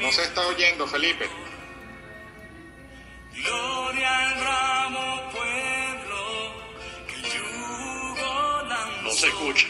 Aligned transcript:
No 0.00 0.12
se 0.12 0.22
está 0.22 0.46
oyendo, 0.46 0.86
Felipe. 0.86 1.28
Gloria 3.34 4.30
al 4.30 4.40
ramo 4.42 5.30
pueblo 5.30 6.54
que 7.06 7.14
el 7.16 7.22
yugo 7.24 8.62
lanzó. 8.68 9.02
No 9.02 9.10
se 9.10 9.26
escucha. 9.26 9.66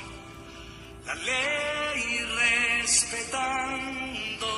La 1.07 1.15
ley 1.17 2.21
respetando 2.83 4.49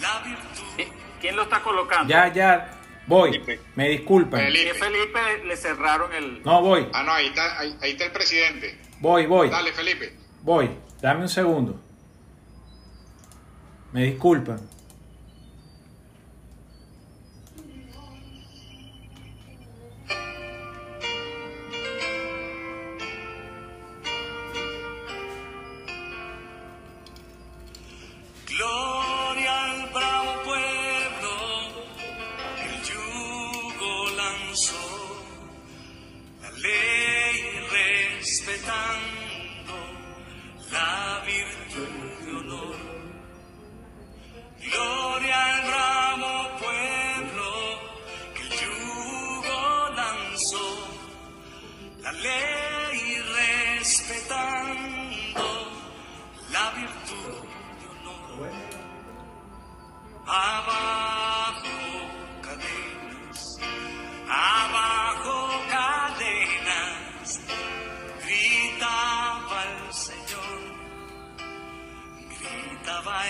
la 0.00 0.18
virtud. 0.18 0.84
¿Quién 1.20 1.36
lo 1.36 1.44
está 1.44 1.62
colocando? 1.62 2.10
Ya, 2.12 2.30
ya, 2.30 2.83
voy. 3.06 3.32
Felipe. 3.32 3.60
Me 3.76 3.88
disculpan. 3.90 4.40
Felipe. 4.40 4.72
Que 4.72 4.74
Felipe 4.74 5.20
le 5.46 5.56
cerraron 5.56 6.12
el. 6.14 6.42
No, 6.42 6.60
voy, 6.62 6.88
Ah, 6.92 7.02
no, 7.02 7.12
ahí 7.12 7.26
está, 7.26 7.58
ahí, 7.58 7.76
ahí 7.80 7.90
está 7.92 8.04
el 8.06 8.12
presidente. 8.12 8.78
voy, 9.00 9.26
voy, 9.26 9.48
Dale, 9.50 9.72
Felipe. 9.72 10.16
voy. 10.42 10.70
Dame 11.00 11.20
un 11.22 11.28
segundo. 11.28 11.80
Me 13.92 14.04
disculpan. 14.04 14.60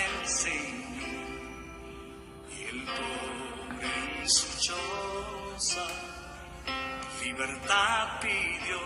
El 0.06 0.28
Señor, 0.28 1.34
y 2.56 2.62
el 2.64 2.84
pobre 2.84 4.20
en 4.20 4.28
su 4.28 4.60
choza 4.60 5.86
libertad 7.36 8.20
pidió 8.20 8.80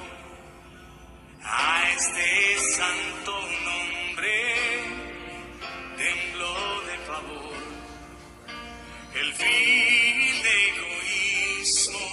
a 1.43 1.91
este 1.91 2.59
santo 2.77 3.33
nombre. 3.67 4.39
Tembló 5.99 6.81
de 6.89 6.99
favor 7.09 7.57
el 9.15 9.35
fin 9.35 10.43
de 10.45 10.69
egoísmo 10.69 12.07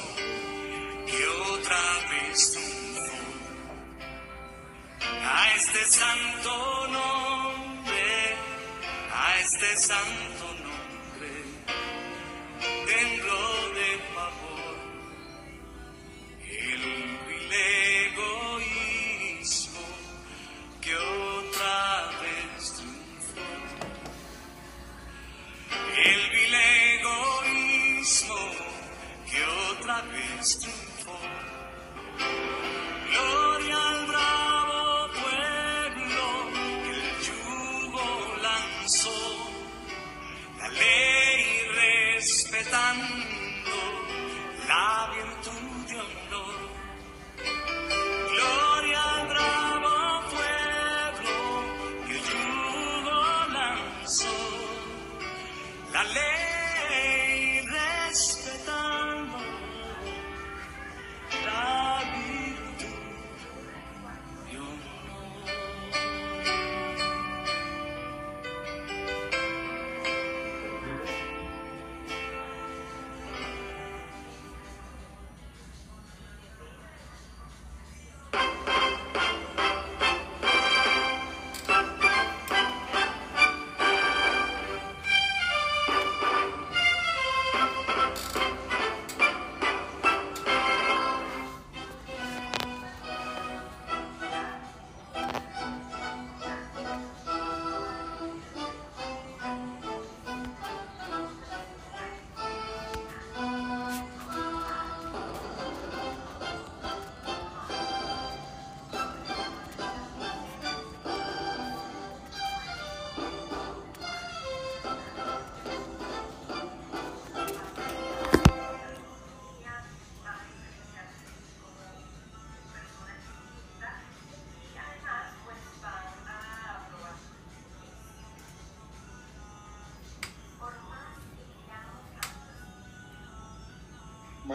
que 1.06 1.28
otra 1.54 1.84
vez 2.10 2.52
triunfó 2.52 3.18
a 5.24 5.54
este 5.56 5.86
santo 5.86 6.88
nombre 6.88 7.65
este 9.42 9.78
santo 9.78 10.46
nombre. 10.64 11.32
Tembló 12.86 13.46
de 13.62 13.65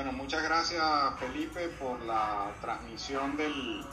Bueno, 0.03 0.15
muchas 0.15 0.43
gracias 0.43 0.83
Felipe 1.19 1.69
por 1.79 2.01
la 2.07 2.51
transmisión 2.63 3.37
del, 3.37 3.85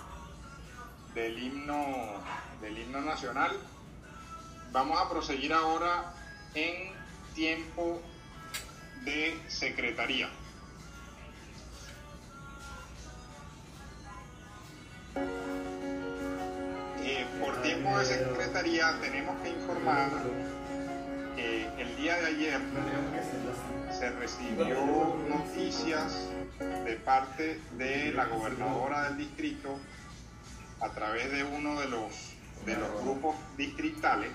del 1.13 1.38
himno 1.38 2.24
del 2.62 2.77
himno 2.77 3.01
nacional. 3.01 3.51
Vamos 4.71 5.01
a 5.01 5.09
proseguir 5.09 5.51
ahora 5.51 6.13
en 6.56 6.94
tiempo 7.36 8.01
de 9.04 9.38
secretaría. 9.50 10.30
Eh, 17.03 17.27
por 17.42 17.62
tiempo 17.63 18.00
de 18.00 18.06
secretaría 18.06 18.98
tenemos 19.01 19.42
que 19.42 19.50
informar 19.50 20.10
día 21.98 22.16
de 22.18 22.28
ayer 22.28 22.62
se 23.92 24.12
recibió 24.12 25.16
noticias 25.28 26.30
de 26.86 26.96
parte 26.98 27.60
de 27.78 28.12
la 28.14 28.26
gobernadora 28.26 29.10
del 29.10 29.18
distrito 29.18 29.80
a 30.80 30.90
través 30.92 31.32
de 31.32 31.44
uno 31.44 31.80
de 31.80 31.90
los, 31.90 32.34
de 32.66 32.76
los 32.76 33.02
grupos 33.02 33.36
distritales. 33.58 34.32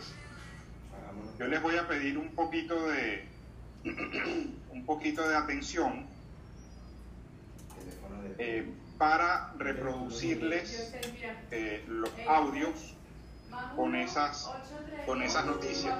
Yo 1.38 1.46
les 1.46 1.62
voy 1.62 1.76
a 1.76 1.86
pedir 1.86 2.18
un 2.18 2.30
poquito 2.34 2.88
de, 2.88 3.28
un 3.84 4.84
poquito 4.84 5.28
de 5.28 5.36
atención. 5.36 6.06
Eh, 8.38 8.66
para 8.98 9.52
reproducirles 9.58 10.94
eh, 11.50 11.84
los 11.88 12.10
audios 12.26 12.94
con 13.76 13.94
esas, 13.94 14.50
con 15.06 15.22
esas 15.22 15.46
noticias. 15.46 15.96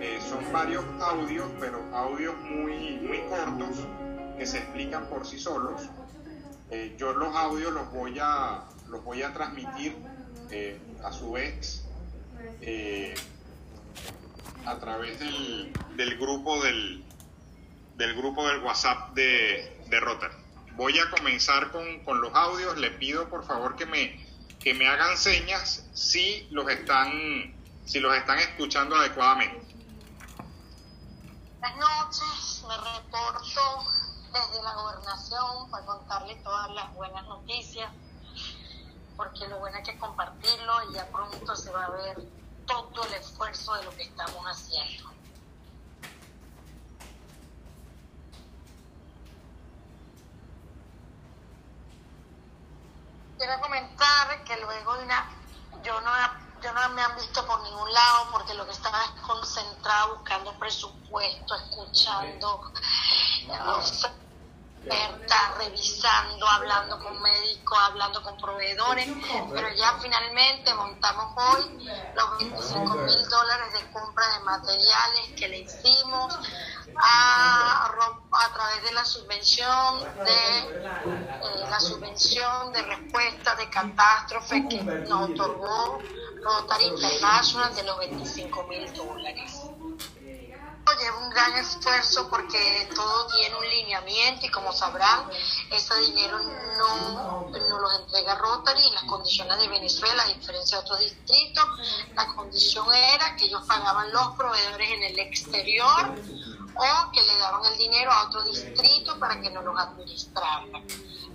Eh, 0.00 0.18
son 0.28 0.52
varios 0.52 0.84
audios, 1.00 1.48
pero 1.60 1.78
audios 1.94 2.34
muy, 2.42 2.98
muy 3.00 3.20
cortos 3.28 3.86
que 4.36 4.46
se 4.46 4.58
explican 4.58 5.06
por 5.06 5.26
sí 5.26 5.38
solos. 5.38 5.82
Eh, 6.70 6.94
yo 6.98 7.12
los 7.12 7.34
audios 7.34 7.72
los 7.72 7.90
voy 7.92 8.18
a, 8.20 8.64
los 8.88 9.04
voy 9.04 9.22
a 9.22 9.32
transmitir 9.32 9.96
eh, 10.50 10.80
a 11.04 11.12
su 11.12 11.32
vez 11.32 11.84
eh, 12.60 13.14
a 14.66 14.78
través 14.78 15.18
del, 15.20 15.72
del 15.96 16.18
grupo 16.18 16.62
del, 16.62 17.04
del 17.96 18.16
grupo 18.16 18.46
del 18.48 18.62
WhatsApp 18.62 19.14
de, 19.14 19.78
de 19.88 20.00
Rotary. 20.00 20.34
Voy 20.76 20.98
a 20.98 21.08
comenzar 21.10 21.70
con, 21.70 22.00
con 22.00 22.20
los 22.20 22.34
audios. 22.34 22.76
Le 22.78 22.90
pido 22.90 23.28
por 23.28 23.44
favor 23.44 23.76
que 23.76 23.86
me, 23.86 24.23
que 24.64 24.72
me 24.72 24.88
hagan 24.88 25.18
señas 25.18 25.84
si 25.92 26.48
los 26.50 26.66
están, 26.70 27.54
si 27.84 28.00
los 28.00 28.16
están 28.16 28.38
escuchando 28.38 28.96
adecuadamente. 28.96 29.62
Buenas 31.60 31.78
noches, 31.78 32.64
me 32.66 32.74
reporto 32.74 33.84
desde 34.32 34.62
la 34.62 34.72
gobernación 34.72 35.70
para 35.70 35.84
contarle 35.84 36.36
todas 36.36 36.70
las 36.70 36.94
buenas 36.94 37.26
noticias, 37.26 37.92
porque 39.18 39.46
lo 39.48 39.58
bueno 39.58 39.76
es 39.76 39.86
que 39.86 39.98
compartirlo 39.98 40.90
y 40.90 40.94
ya 40.94 41.06
pronto 41.08 41.54
se 41.54 41.70
va 41.70 41.84
a 41.84 41.90
ver 41.90 42.26
todo 42.66 43.04
el 43.04 43.12
esfuerzo 43.12 43.74
de 43.74 43.84
lo 43.84 43.90
que 43.90 44.04
estamos 44.04 44.46
haciendo. 44.46 45.12
Quiero 53.36 53.60
comentar 53.60 54.04
que 54.44 54.56
luego 54.60 54.96
de 54.96 55.04
una, 55.04 55.28
yo 55.82 56.00
no, 56.00 56.10
yo 56.62 56.72
no 56.72 56.88
me 56.90 57.02
han 57.02 57.16
visto 57.16 57.44
por 57.46 57.62
ningún 57.62 57.92
lado 57.92 58.28
porque 58.30 58.54
lo 58.54 58.64
que 58.66 58.72
estaba 58.72 59.02
es 59.04 59.10
concentrada 59.84 60.06
buscando 60.14 60.52
presupuesto, 60.58 61.54
escuchando 61.54 62.72
expertas, 64.86 65.58
revisando, 65.58 66.46
hablando 66.46 66.98
con 67.00 67.20
médicos, 67.22 67.78
hablando 67.78 68.22
con 68.22 68.36
proveedores, 68.38 69.08
pero 69.52 69.68
ya 69.74 69.98
finalmente 70.00 70.74
montamos 70.74 71.34
hoy 71.36 71.88
los 72.14 72.38
25 72.38 72.94
mil 72.94 73.28
dólares 73.28 73.72
de 73.72 73.92
compra 73.92 74.26
de 74.28 74.44
materiales 74.44 75.32
que 75.36 75.48
le 75.48 75.58
hicimos 75.60 76.38
a, 76.96 77.86
a 77.86 78.52
través 78.54 78.82
de 78.84 78.92
la 78.92 79.04
subvención 79.04 80.00
de 80.24 80.58
eh, 80.58 81.66
la 81.68 81.80
subvención 81.80 82.72
de 82.72 82.82
respuesta 82.82 83.54
de 83.56 83.68
catástrofe 83.68 84.68
que 84.68 84.82
nos 84.82 85.30
otorgó 85.30 85.98
Rotary 86.44 86.84
International 86.84 87.74
de 87.74 87.82
los 87.84 87.98
25 87.98 88.62
mil 88.64 88.92
dólares. 88.92 89.62
Lleva 90.98 91.18
un 91.18 91.30
gran 91.30 91.56
esfuerzo 91.56 92.28
porque 92.28 92.88
todo 92.94 93.26
tiene 93.26 93.56
un 93.56 93.68
lineamiento 93.68 94.46
y 94.46 94.50
como 94.50 94.72
sabrán, 94.72 95.28
ese 95.70 95.94
dinero 96.00 96.38
no, 96.38 97.50
no 97.50 97.78
lo 97.78 97.92
entrega 98.00 98.36
Rotary 98.36 98.90
las 98.92 99.04
condiciones 99.04 99.58
de 99.58 99.68
Venezuela, 99.68 100.22
a 100.22 100.26
diferencia 100.28 100.78
de 100.78 100.84
otros 100.84 101.00
distritos. 101.00 101.64
La 102.14 102.26
condición 102.34 102.86
era 102.92 103.34
que 103.36 103.46
ellos 103.46 103.62
pagaban 103.66 104.12
los 104.12 104.36
proveedores 104.36 104.90
en 104.90 105.02
el 105.02 105.18
exterior 105.18 106.14
o 106.76 107.12
que 107.12 107.22
le 107.22 107.38
daban 107.38 107.64
el 107.66 107.78
dinero 107.78 108.10
a 108.10 108.24
otro 108.24 108.42
distrito 108.42 109.18
para 109.18 109.40
que 109.40 109.50
no 109.50 109.62
los 109.62 109.78
administraran. 109.78 110.84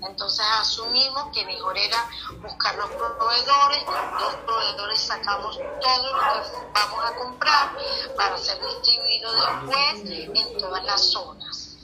Entonces 0.02 0.46
asumimos 0.60 1.28
que 1.34 1.46
mejor 1.46 1.78
era 1.78 2.08
buscar 2.42 2.76
los 2.76 2.90
proveedores, 2.90 3.84
los 4.20 4.36
proveedores 4.46 5.02
sacamos 5.02 5.58
todo 5.58 6.14
lo 6.14 6.20
que 6.20 6.50
vamos 6.74 7.06
a 7.06 7.16
comprar 7.16 7.78
para 8.16 8.38
ser 8.38 8.60
distribuido 8.66 9.32
después 9.34 10.02
en 10.06 10.58
todas 10.58 10.84
las 10.86 11.02
zonas. 11.12 11.78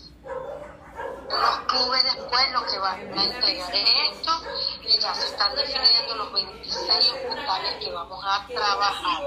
Los 1.30 1.60
clubes 1.68 2.04
después 2.04 2.52
los 2.52 2.64
que 2.72 2.80
van 2.80 3.18
a 3.18 3.24
entregar 3.24 3.76
esto 3.76 4.32
y 4.84 5.00
ya 5.00 5.14
se 5.14 5.28
están 5.28 5.56
definiendo 5.56 6.16
los 6.16 6.32
26 6.32 6.88
hospitales 6.88 7.84
que 7.84 7.92
vamos 7.92 8.24
a 8.24 8.48
trabajar. 8.48 9.24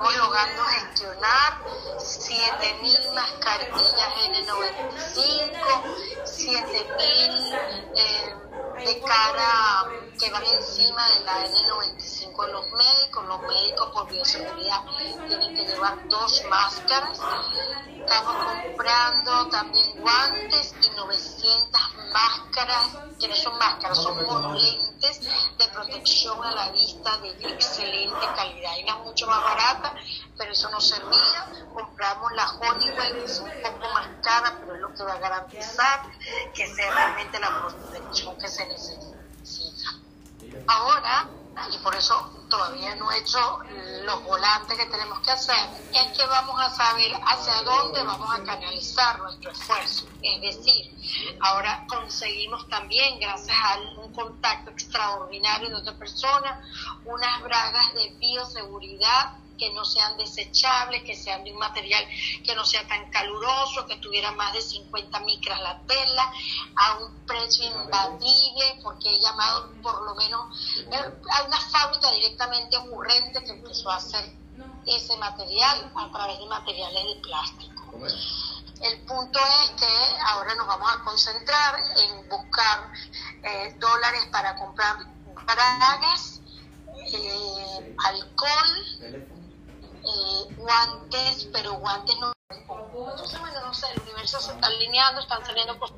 Estamos 0.00 0.16
logrando 0.16 0.62
gestionar 0.62 1.60
7.000 1.98 3.14
mascarillas 3.14 4.14
N95, 4.30 5.18
7.000 6.22 7.58
eh, 7.96 8.47
de 8.84 9.00
cara 9.00 9.90
que 10.18 10.30
van 10.30 10.44
encima 10.44 11.08
de 11.08 11.20
la 11.20 11.46
N95 11.46 12.46
en 12.46 12.52
los 12.52 12.70
médicos. 12.70 13.26
Los 13.26 13.40
médicos 13.42 13.90
por 13.92 14.08
bioseguridad 14.08 14.82
tienen 15.26 15.54
que 15.54 15.64
llevar 15.66 16.08
dos 16.08 16.42
máscaras. 16.48 17.20
Estamos 17.98 18.36
comprando 18.62 19.48
también 19.48 20.00
guantes 20.00 20.74
y 20.82 20.90
900 20.96 21.80
máscaras, 22.12 22.86
que 23.18 23.28
no 23.28 23.34
son 23.34 23.58
máscaras, 23.58 23.98
son 23.98 24.24
monolentes 24.24 25.20
de 25.58 25.68
protección 25.72 26.42
a 26.42 26.52
la 26.52 26.70
vista 26.70 27.16
de 27.18 27.30
excelente 27.50 28.26
calidad. 28.34 28.72
Hay 28.72 28.82
una 28.84 28.96
mucho 28.96 29.26
más 29.26 29.42
barata, 29.42 29.94
pero 30.36 30.52
eso 30.52 30.70
no 30.70 30.80
servía. 30.80 31.46
Compramos 31.74 32.32
la 32.32 32.50
Honeywell, 32.50 33.12
que 33.14 33.24
es 33.24 33.40
un 33.40 33.50
poco 33.62 33.92
más 33.92 34.08
cara, 34.22 34.56
pero 34.60 34.74
es 34.74 34.80
lo 34.80 34.94
que 34.94 35.02
va 35.02 35.12
a 35.12 35.18
garantizar 35.18 36.02
que 36.54 36.66
sea 36.66 36.90
realmente 36.92 37.38
la 37.40 37.60
protección 37.60 38.36
que 38.38 38.48
se 38.48 38.67
Ahora, 40.66 41.28
y 41.72 41.78
por 41.78 41.94
eso 41.94 42.30
todavía 42.48 42.94
no 42.96 43.10
he 43.10 43.18
hecho 43.18 43.60
los 44.04 44.22
volantes 44.24 44.76
que 44.76 44.86
tenemos 44.86 45.20
que 45.20 45.30
hacer, 45.30 45.56
es 45.92 46.16
que 46.16 46.26
vamos 46.26 46.60
a 46.60 46.70
saber 46.70 47.12
hacia 47.26 47.62
dónde 47.62 48.02
vamos 48.02 48.30
a 48.30 48.42
canalizar 48.44 49.18
nuestro 49.18 49.50
esfuerzo. 49.50 50.06
Es 50.22 50.40
decir, 50.40 51.36
ahora 51.40 51.84
conseguimos 51.88 52.68
también, 52.68 53.18
gracias 53.18 53.56
a 53.56 54.00
un 54.00 54.12
contacto 54.12 54.70
extraordinario 54.70 55.68
de 55.68 55.76
otra 55.76 55.98
persona, 55.98 56.62
unas 57.04 57.42
bragas 57.42 57.94
de 57.94 58.10
bioseguridad 58.18 59.32
que 59.58 59.72
no 59.72 59.84
sean 59.84 60.16
desechables, 60.16 61.02
que 61.02 61.16
sean 61.16 61.44
de 61.44 61.52
un 61.52 61.58
material 61.58 62.04
que 62.44 62.54
no 62.54 62.64
sea 62.64 62.86
tan 62.86 63.10
caluroso, 63.10 63.86
que 63.86 63.96
tuviera 63.96 64.30
más 64.32 64.52
de 64.52 64.62
50 64.62 65.20
micras 65.20 65.60
la 65.60 65.78
tela, 65.82 66.32
a 66.76 66.98
un 66.98 67.26
precio 67.26 67.66
imbatible, 67.66 68.80
porque 68.82 69.14
he 69.14 69.20
llamado 69.20 69.72
por 69.82 70.02
lo 70.02 70.14
menos 70.14 70.84
a 71.32 71.42
una 71.42 71.60
fábrica 71.60 72.10
directamente 72.12 72.76
ocurrente 72.76 73.42
que 73.44 73.50
empezó 73.50 73.90
a 73.90 73.96
hacer 73.96 74.32
ese 74.86 75.16
material 75.18 75.92
a 75.94 76.10
través 76.10 76.38
de 76.38 76.46
materiales 76.46 77.04
de 77.04 77.20
plástico. 77.20 77.78
El 78.80 79.00
punto 79.00 79.40
es 79.40 79.70
que 79.70 80.20
ahora 80.24 80.54
nos 80.54 80.66
vamos 80.66 80.88
a 80.92 81.02
concentrar 81.04 81.82
en 81.96 82.28
buscar 82.28 82.92
eh, 83.42 83.74
dólares 83.78 84.26
para 84.30 84.54
comprar 84.56 84.96
bragas, 85.34 86.40
eh, 87.12 87.96
alcohol, 88.04 89.37
eh, 90.04 90.54
guantes, 90.56 91.48
pero 91.52 91.74
guantes 91.74 92.16
no. 92.20 92.32
Entonces, 92.50 93.40
bueno, 93.40 93.60
no 93.62 93.74
sé, 93.74 93.86
universo 94.28 94.40
se 94.40 94.52
está 94.52 94.66
alineando, 94.66 95.20
están 95.20 95.44
saliendo 95.44 95.78
cosas 95.78 95.96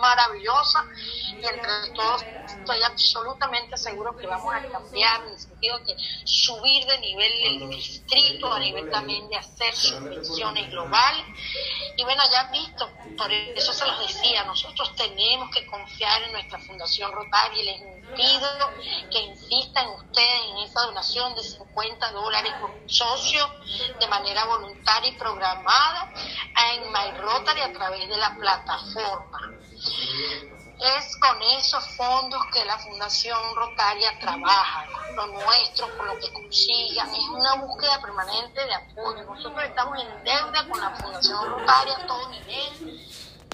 maravillosas 0.00 0.84
y 1.30 1.44
entre 1.44 1.90
todos 1.94 2.24
estoy 2.46 2.82
absolutamente 2.82 3.76
seguro 3.76 4.16
que 4.16 4.26
vamos 4.26 4.54
a 4.54 4.62
cambiar 4.68 5.22
en 5.22 5.32
el 5.32 5.38
sentido 5.38 5.78
de 5.80 5.96
subir 6.24 6.86
de 6.86 6.98
nivel 6.98 7.32
el 7.44 7.70
distrito, 7.70 8.52
a 8.52 8.58
nivel 8.58 8.90
también 8.90 9.28
de 9.28 9.36
hacer 9.36 9.74
subvenciones 9.74 10.70
globales. 10.70 11.24
Y 11.96 12.04
bueno, 12.04 12.22
ya 12.30 12.40
han 12.42 12.52
visto, 12.52 12.88
por 13.16 13.32
eso 13.32 13.72
se 13.72 13.86
los 13.86 13.98
decía, 14.00 14.44
nosotros 14.44 14.94
tenemos 14.96 15.50
que 15.50 15.66
confiar 15.66 16.22
en 16.22 16.32
nuestra 16.32 16.58
Fundación 16.60 17.12
Rotaria 17.12 17.62
y 17.62 17.64
les 17.64 17.96
pido 18.14 18.48
que 19.10 19.20
insistan 19.20 19.88
ustedes 19.88 20.40
en 20.50 20.58
esa 20.58 20.82
donación 20.82 21.34
de 21.34 21.42
50 21.42 22.12
dólares 22.12 22.52
por 22.60 22.70
socio 22.86 23.48
de 23.98 24.06
manera 24.08 24.44
voluntaria 24.44 25.10
y 25.10 25.16
programada 25.16 26.12
en 26.74 26.92
My 26.92 27.18
Rotary 27.18 27.62
a 27.66 27.72
través 27.72 28.08
de 28.08 28.16
la 28.16 28.34
plataforma. 28.36 29.52
Es 30.78 31.16
con 31.16 31.42
esos 31.58 31.84
fondos 31.96 32.40
que 32.52 32.64
la 32.64 32.78
Fundación 32.78 33.38
Rotaria 33.56 34.18
trabaja, 34.20 34.86
lo 35.14 35.26
nuestro, 35.28 35.96
con 35.96 36.06
lo 36.06 36.18
que 36.18 36.32
consigan. 36.32 37.08
Es 37.14 37.28
una 37.30 37.54
búsqueda 37.54 38.00
permanente 38.00 38.64
de 38.64 38.74
apoyo. 38.74 39.24
Nosotros 39.24 39.64
estamos 39.64 39.98
en 40.00 40.24
deuda 40.24 40.68
con 40.68 40.80
la 40.80 40.90
Fundación 40.90 41.50
Rotaria 41.50 41.96
a 41.96 42.06
todo 42.06 42.28
nivel. 42.28 43.00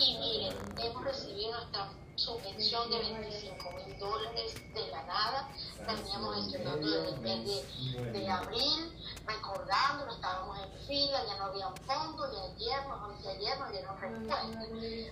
Y 0.01 0.19
miren, 0.19 0.57
hemos 0.79 1.05
recibido 1.05 1.53
nuestra 1.53 1.89
subvención 2.17 2.91
de 2.91 2.99
25 2.99 3.71
mil 3.71 3.99
dólares 3.99 4.55
de 4.75 4.87
la 4.89 5.03
nada. 5.05 5.49
La 5.87 5.95
veníamos 5.95 6.53
desde 6.53 7.09
el 7.09 7.21
mes 7.21 7.45
de, 7.45 8.13
de 8.13 8.31
abril. 8.31 8.93
Recordándolo, 9.27 10.13
estábamos 10.13 10.59
en 10.59 10.87
fila, 10.87 11.25
ya 11.27 11.37
no 11.37 11.45
había 11.45 11.69
fondo 11.87 12.33
y 12.33 12.37
ayer, 12.53 12.87
no, 12.87 13.15
y 13.23 13.29
ayer 13.29 13.59
no 13.59 13.71
dieron 13.71 14.01
respuesta. 14.01 14.43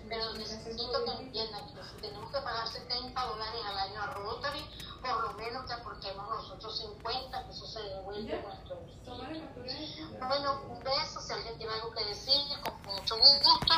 Pero 0.09 0.33
necesito 0.35 1.05
que 1.05 1.11
entiendan 1.23 1.67
que 1.67 1.83
si 1.83 2.01
tenemos 2.01 2.31
que 2.31 2.41
pagar 2.41 2.67
70 2.67 3.27
dólares 3.27 3.61
al 3.67 3.79
año 3.79 4.03
a 4.03 4.07
Rotary, 4.15 4.65
por 5.01 5.23
lo 5.23 5.33
menos 5.35 5.67
que 5.67 5.73
aportemos 5.73 6.29
nosotros 6.29 6.79
50, 6.79 7.45
que 7.45 7.51
eso 7.51 7.67
se 7.67 7.83
devuelve 7.83 8.39
a 8.39 8.43
nuestro. 8.43 8.81
Bueno, 10.29 10.63
un 10.69 10.81
beso, 10.81 11.21
si 11.21 11.33
alguien 11.33 11.57
tiene 11.59 11.73
algo 11.73 11.91
que 11.93 12.05
decir, 12.05 12.43
con 12.63 12.95
mucho 12.95 13.17
gusto. 13.17 13.75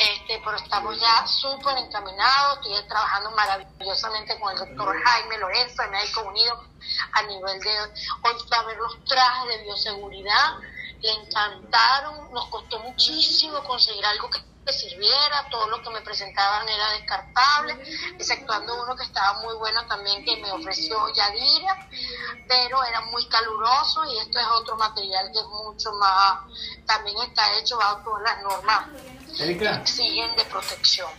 Este, 0.00 0.40
pero 0.42 0.56
estamos 0.56 0.98
ya 0.98 1.26
súper 1.26 1.76
encaminados, 1.76 2.58
estoy 2.62 2.88
trabajando 2.88 3.30
maravillosamente 3.32 4.38
con 4.40 4.52
el 4.52 4.58
doctor 4.58 4.96
Jaime 5.04 5.38
Lorenzo, 5.38 5.82
de 5.82 5.88
Médico 5.88 6.22
Unido, 6.22 6.64
a 7.12 7.22
nivel 7.24 7.60
de 7.60 7.80
hoy 7.80 8.36
va 8.50 8.56
a 8.56 8.64
ver 8.64 8.76
los 8.78 9.04
trajes 9.04 9.48
de 9.48 9.59
bioseguridad, 9.62 10.58
le 11.00 11.12
encantaron, 11.12 12.32
nos 12.32 12.46
costó 12.46 12.78
muchísimo 12.80 13.62
conseguir 13.64 14.04
algo 14.04 14.28
que 14.30 14.40
que 14.64 14.72
sirviera, 14.72 15.46
todo 15.50 15.66
lo 15.68 15.82
que 15.82 15.90
me 15.90 16.00
presentaban 16.02 16.68
era 16.68 16.92
descartable, 16.92 17.78
exceptuando 18.18 18.82
uno 18.82 18.96
que 18.96 19.04
estaba 19.04 19.40
muy 19.40 19.54
bueno 19.56 19.86
también 19.86 20.24
que 20.24 20.36
me 20.36 20.52
ofreció 20.52 21.12
Yadira, 21.14 21.88
pero 22.46 22.84
era 22.84 23.00
muy 23.02 23.26
caluroso 23.28 24.04
y 24.04 24.18
esto 24.18 24.38
es 24.38 24.46
otro 24.46 24.76
material 24.76 25.30
que 25.32 25.38
es 25.38 25.46
mucho 25.46 25.92
más, 25.92 26.40
también 26.86 27.16
está 27.22 27.58
hecho 27.58 27.78
bajo 27.78 28.02
todas 28.04 28.22
las 28.22 28.42
normas 28.42 28.88
que 29.36 29.52
exigen 29.52 30.36
de 30.36 30.44
protección. 30.44 31.10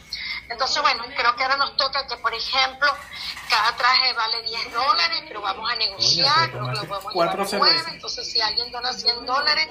Entonces, 0.51 0.81
bueno, 0.81 1.03
creo 1.15 1.35
que 1.35 1.43
ahora 1.43 1.57
nos 1.57 1.77
toca 1.77 2.05
que, 2.05 2.17
por 2.17 2.33
ejemplo, 2.33 2.91
cada 3.49 3.75
traje 3.77 4.13
vale 4.13 4.41
10 4.43 4.73
dólares, 4.73 5.23
pero 5.27 5.41
vamos 5.41 5.71
a 5.71 5.75
negociar, 5.75 6.53
lo 6.53 6.83
podemos 6.83 7.13
llevar 7.13 7.47
9. 7.51 7.83
Entonces, 7.93 8.31
si 8.31 8.41
alguien 8.41 8.71
dona 8.71 8.91
100 8.91 9.25
dólares, 9.25 9.67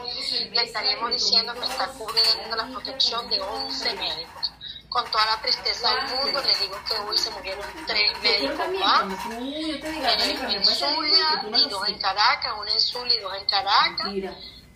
le 0.51 0.63
estaríamos 0.63 1.11
diciendo 1.11 1.53
que 1.55 1.67
está 1.67 1.89
cubriendo 1.89 2.57
la 2.57 2.67
protección 2.67 3.29
de 3.29 3.41
11 3.41 3.95
médicos. 3.95 4.53
Con 4.89 5.09
toda 5.13 5.25
la 5.27 5.41
tristeza 5.41 5.95
del 5.95 6.03
mundo, 6.17 6.43
les 6.45 6.59
digo 6.59 6.77
que 6.89 6.95
hoy 6.99 7.17
se 7.17 7.31
murieron 7.31 7.65
tres 7.87 8.11
médicos 8.23 8.67
más, 8.81 9.05
en 9.31 10.65
Zulia 10.65 11.45
y 11.57 11.69
dos 11.69 11.89
en 11.89 11.99
Caracas, 11.99 12.53
uno 12.59 12.69
en 12.69 12.81
Zulia 12.81 13.15
y 13.15 13.21
dos 13.21 13.33
en 13.37 13.45
Caracas 13.45 14.09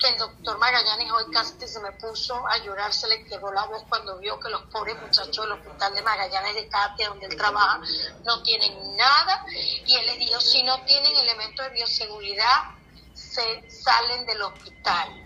el 0.08 0.18
doctor 0.18 0.58
Magallanes 0.58 1.11
hoy 1.12 1.25
casi 1.32 1.66
se 1.66 1.80
me 1.80 1.92
puso 1.92 2.46
a 2.46 2.58
llorar, 2.58 2.92
se 2.92 3.08
le 3.08 3.25
quebró 3.25 3.52
la 3.52 3.64
voz 3.64 3.84
cuando 3.88 4.18
vio 4.18 4.38
que 4.38 4.50
los 4.50 4.62
pobres 4.64 5.00
muchachos 5.00 5.44
del 5.44 5.52
hospital 5.52 5.94
de 5.94 6.02
Magallanes 6.02 6.54
de 6.54 6.68
Cate, 6.68 7.06
donde 7.06 7.26
él 7.26 7.37
trabaja, 7.37 7.80
no 8.25 8.42
tienen 8.42 8.96
nada. 8.96 9.44
Y 9.87 9.96
él 9.96 10.06
les 10.06 10.18
dijo, 10.18 10.40
si 10.40 10.62
no 10.62 10.84
tienen 10.84 11.16
elementos 11.16 11.66
de 11.66 11.73
bioseguridad, 11.73 12.75
se 13.14 13.70
salen 13.70 14.26
del 14.26 14.42
hospital. 14.42 15.24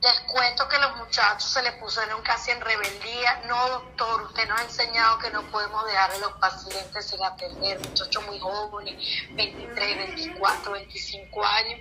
Les 0.00 0.20
cuento 0.28 0.68
que 0.68 0.78
los 0.78 0.96
muchachos 0.96 1.50
se 1.50 1.60
les 1.60 1.72
pusieron 1.72 2.22
casi 2.22 2.52
en 2.52 2.60
rebeldía. 2.60 3.42
No, 3.48 3.68
doctor, 3.68 4.22
usted 4.22 4.48
nos 4.48 4.60
ha 4.60 4.62
enseñado 4.62 5.18
que 5.18 5.28
no 5.30 5.42
podemos 5.50 5.84
dejar 5.86 6.12
a 6.12 6.18
los 6.18 6.32
pacientes 6.34 7.04
sin 7.04 7.24
atender. 7.24 7.80
Muchachos 7.80 8.24
muy 8.26 8.38
jóvenes, 8.38 8.94
23, 9.32 10.14
24, 10.14 10.70
25 10.70 11.44
años. 11.44 11.80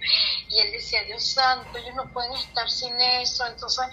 Y 0.50 0.60
él 0.60 0.72
decía, 0.72 1.04
Dios 1.04 1.32
santo, 1.32 1.78
ellos 1.78 1.94
no 1.94 2.12
pueden 2.12 2.34
estar 2.34 2.68
sin 2.72 3.00
eso. 3.00 3.46
Entonces, 3.46 3.86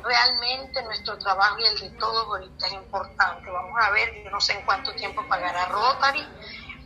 realmente 0.00 0.82
nuestro 0.84 1.18
trabajo 1.18 1.58
y 1.58 1.64
el 1.64 1.80
de 1.80 1.90
todos 1.98 2.24
ahorita 2.24 2.66
es 2.68 2.72
importante. 2.72 3.50
Vamos 3.50 3.80
a 3.82 3.90
ver, 3.90 4.22
yo 4.22 4.30
no 4.30 4.40
sé 4.40 4.52
en 4.52 4.64
cuánto 4.64 4.92
tiempo 4.94 5.26
pagará 5.26 5.66
Rotary, 5.66 6.24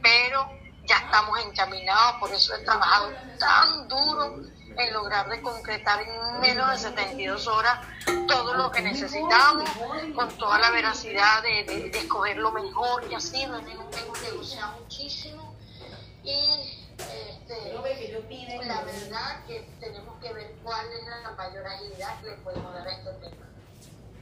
pero 0.03 0.51
ya 0.87 0.97
estamos 0.97 1.39
encaminados. 1.41 2.15
Por 2.21 2.33
eso 2.33 2.55
he 2.55 2.65
trabajado 2.65 3.13
tan 3.39 3.87
duro 3.87 4.60
en 4.77 4.93
lograr 4.93 5.29
de 5.29 5.41
concretar 5.41 6.03
en 6.03 6.41
menos 6.41 6.71
de 6.71 6.79
72 6.79 7.47
horas 7.47 7.81
todo 8.27 8.55
lo 8.55 8.71
que 8.71 8.83
necesitamos, 8.83 9.69
con 10.15 10.29
toda 10.39 10.59
la 10.59 10.71
veracidad 10.71 11.43
de, 11.43 11.91
de, 11.91 11.99
escoger 11.99 12.37
lo 12.37 12.53
mejor 12.53 13.05
y 13.11 13.15
así, 13.15 13.47
no 13.47 13.59
hemos 13.59 14.23
negociado 14.23 14.81
muchísimo 14.81 15.55
y 16.23 16.81
este, 16.99 17.75
la 18.67 18.83
verdad 18.83 19.45
que 19.47 19.69
tenemos 19.81 20.21
que 20.21 20.33
ver 20.33 20.55
cuál 20.62 20.87
es 20.93 21.07
la 21.07 21.31
mayor 21.33 21.67
agilidad 21.67 22.21
que 22.21 22.31
le 22.31 22.37
podemos 22.37 22.75
dar 22.75 22.87
a 22.87 22.93
este 22.93 23.12
tema. 23.15 23.50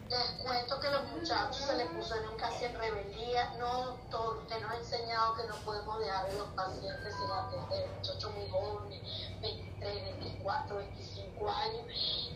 Les 0.09 0.31
cuento 0.43 0.81
que 0.81 0.89
los 0.89 1.05
muchachos 1.11 1.57
se 1.57 1.77
les 1.77 1.87
pusieron 1.91 2.35
casi 2.39 2.65
en 2.65 2.75
rebeldía. 2.79 3.53
No, 3.59 3.85
doctor, 3.89 4.39
usted 4.39 4.61
nos 4.63 4.71
ha 4.71 4.77
enseñado 4.79 5.35
que 5.35 5.47
no 5.47 5.55
podemos 5.57 5.99
dejar 5.99 6.25
a 6.25 6.33
los 6.33 6.49
pacientes 6.49 7.15
sin 7.15 7.31
atender. 7.31 7.91
Muchachos 7.95 8.35
muy 8.35 8.49
jóvenes, 8.49 9.03
23, 9.43 10.19
24, 10.21 10.77
25 10.77 11.51
años. 11.51 11.85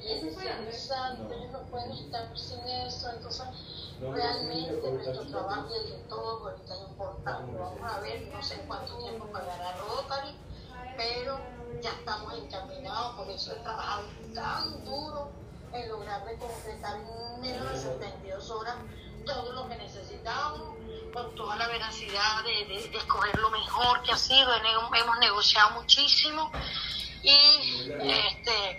Y 0.03 0.21
Dios 0.21 0.77
santo, 0.77 1.33
ellos 1.33 1.51
no 1.53 1.61
pueden 1.71 1.93
estar 1.93 2.39
sin 2.39 2.61
eso. 2.61 3.11
Entonces, 3.11 3.47
realmente 4.01 4.91
nuestro 4.91 5.27
trabajo 5.29 5.69
y 5.71 5.79
el 5.79 5.91
de 5.93 5.99
todos 6.09 6.43
ahorita 6.43 6.75
es 6.75 6.81
importante. 6.83 7.59
Vamos 7.59 7.91
a 7.91 8.01
ver, 8.01 8.29
no 8.35 8.43
sé 8.43 8.63
cuánto 8.69 8.99
tiempo 8.99 9.25
pagará 9.33 9.75
Rotary, 9.79 10.37
pero 10.99 11.41
ya 11.81 11.91
estamos 11.91 12.35
encaminados. 12.35 13.15
Por 13.17 13.31
eso 13.31 13.53
he 13.53 13.61
trabajado 13.61 14.03
tan 14.35 14.85
duro 14.85 15.42
en 15.73 15.89
lograr 15.89 16.25
de 16.25 16.37
concretar 16.37 16.97
en 16.97 17.41
menos 17.41 17.71
de 17.73 17.79
72 17.79 18.51
horas 18.51 18.77
todo 19.25 19.53
lo 19.53 19.69
que 19.69 19.77
necesitamos, 19.77 20.77
con 21.13 21.35
toda 21.35 21.57
la 21.57 21.69
veracidad 21.69 22.43
de, 22.45 22.75
de, 22.75 22.89
de 22.89 22.99
escoger 22.99 23.39
lo 23.39 23.51
mejor 23.51 24.03
que 24.03 24.13
ha 24.13 24.17
sido. 24.17 24.53
Hemos 24.55 25.19
negociado 25.21 25.71
muchísimo 25.73 26.51
y 27.23 27.93
este, 28.01 28.79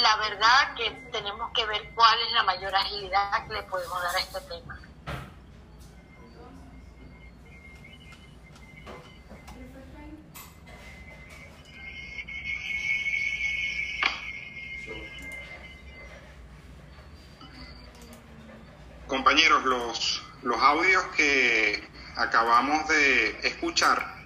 la 0.00 0.16
verdad 0.16 0.74
que 0.76 0.90
tenemos 1.10 1.50
que 1.52 1.66
ver 1.66 1.92
cuál 1.94 2.20
es 2.20 2.32
la 2.32 2.44
mayor 2.44 2.74
agilidad 2.74 3.46
que 3.46 3.54
le 3.54 3.62
podemos 3.64 4.00
dar 4.02 4.14
a 4.14 4.20
este 4.20 4.40
tema. 4.42 4.80
Compañeros, 19.08 19.64
los, 19.64 20.22
los 20.42 20.60
audios 20.60 21.02
que 21.16 21.82
acabamos 22.16 22.86
de 22.88 23.30
escuchar 23.42 24.18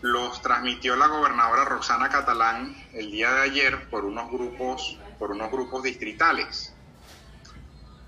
los 0.00 0.42
transmitió 0.42 0.96
la 0.96 1.06
gobernadora 1.06 1.64
Roxana 1.64 2.08
Catalán 2.08 2.76
el 2.92 3.12
día 3.12 3.32
de 3.32 3.42
ayer 3.42 3.88
por 3.88 4.04
unos 4.04 4.28
grupos, 4.30 4.98
por 5.20 5.30
unos 5.30 5.52
grupos 5.52 5.84
distritales. 5.84 6.74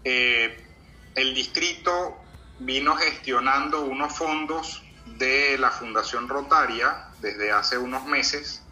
Eh, 0.03 0.67
el 1.15 1.33
distrito 1.33 2.17
vino 2.59 2.97
gestionando 2.97 3.83
unos 3.83 4.13
fondos 4.19 4.83
de 5.07 5.57
la 5.59 5.71
Fundación 5.71 6.29
Rotaria 6.29 7.09
desde 7.21 7.53
hace 7.53 7.79
unos 7.79 8.05
meses, 8.05 8.63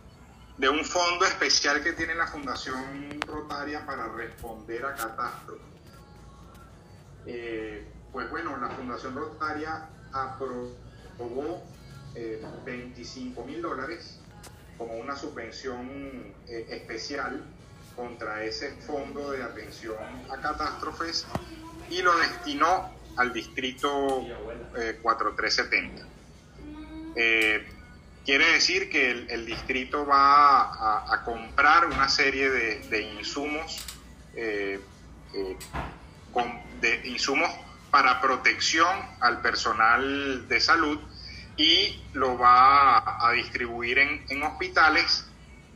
de 0.59 0.69
un 0.69 0.85
fondo 0.85 1.25
especial 1.25 1.85
que 1.85 1.93
tiene 1.93 2.17
la 2.17 2.27
Fundación 2.27 3.21
Rotaria 3.21 3.87
para 3.87 4.09
responder 4.09 4.85
a 4.85 4.97
catástrofes. 4.97 5.72
Eh, 7.27 7.87
pues 8.13 8.31
bueno, 8.31 8.57
la 8.59 8.69
Fundación 8.71 9.15
Rotaria 9.15 9.89
aprobó 10.13 11.63
eh, 12.15 12.45
25 12.65 13.45
mil 13.45 13.63
dólares 13.63 14.19
como 14.77 14.95
una 14.97 15.17
subvención 15.17 16.33
eh, 16.49 16.67
especial 16.71 17.43
contra 17.97 18.43
ese 18.45 18.73
fondo 18.73 19.31
de 19.33 19.43
atención 19.43 19.97
a 20.31 20.41
catástrofes 20.41 21.27
y 21.91 22.03
lo 22.03 22.17
destinó 22.19 22.91
al 23.17 23.33
distrito 23.33 24.21
eh, 24.77 24.99
4370. 25.03 26.07
Eh, 27.15 27.67
quiere 28.25 28.53
decir 28.53 28.89
que 28.89 29.11
el, 29.11 29.47
distrito 29.47 30.07
va 30.07 31.13
a, 31.13 31.23
comprar 31.25 31.87
una 31.87 32.09
serie 32.09 32.51
de, 32.51 32.79
de 32.89 33.03
insumos, 33.03 33.85
eh, 34.35 34.81
con, 36.33 36.47
de 36.83 37.01
insumos 37.09 37.51
para 37.91 38.21
protección 38.21 38.95
al 39.21 39.41
personal 39.41 40.47
de 40.49 40.61
salud 40.61 40.99
y 41.57 42.03
lo 42.13 42.37
va 42.37 43.27
a 43.27 43.33
distribuir 43.33 43.99
en, 43.99 44.25
en, 44.29 44.43
hospitales, 44.43 45.27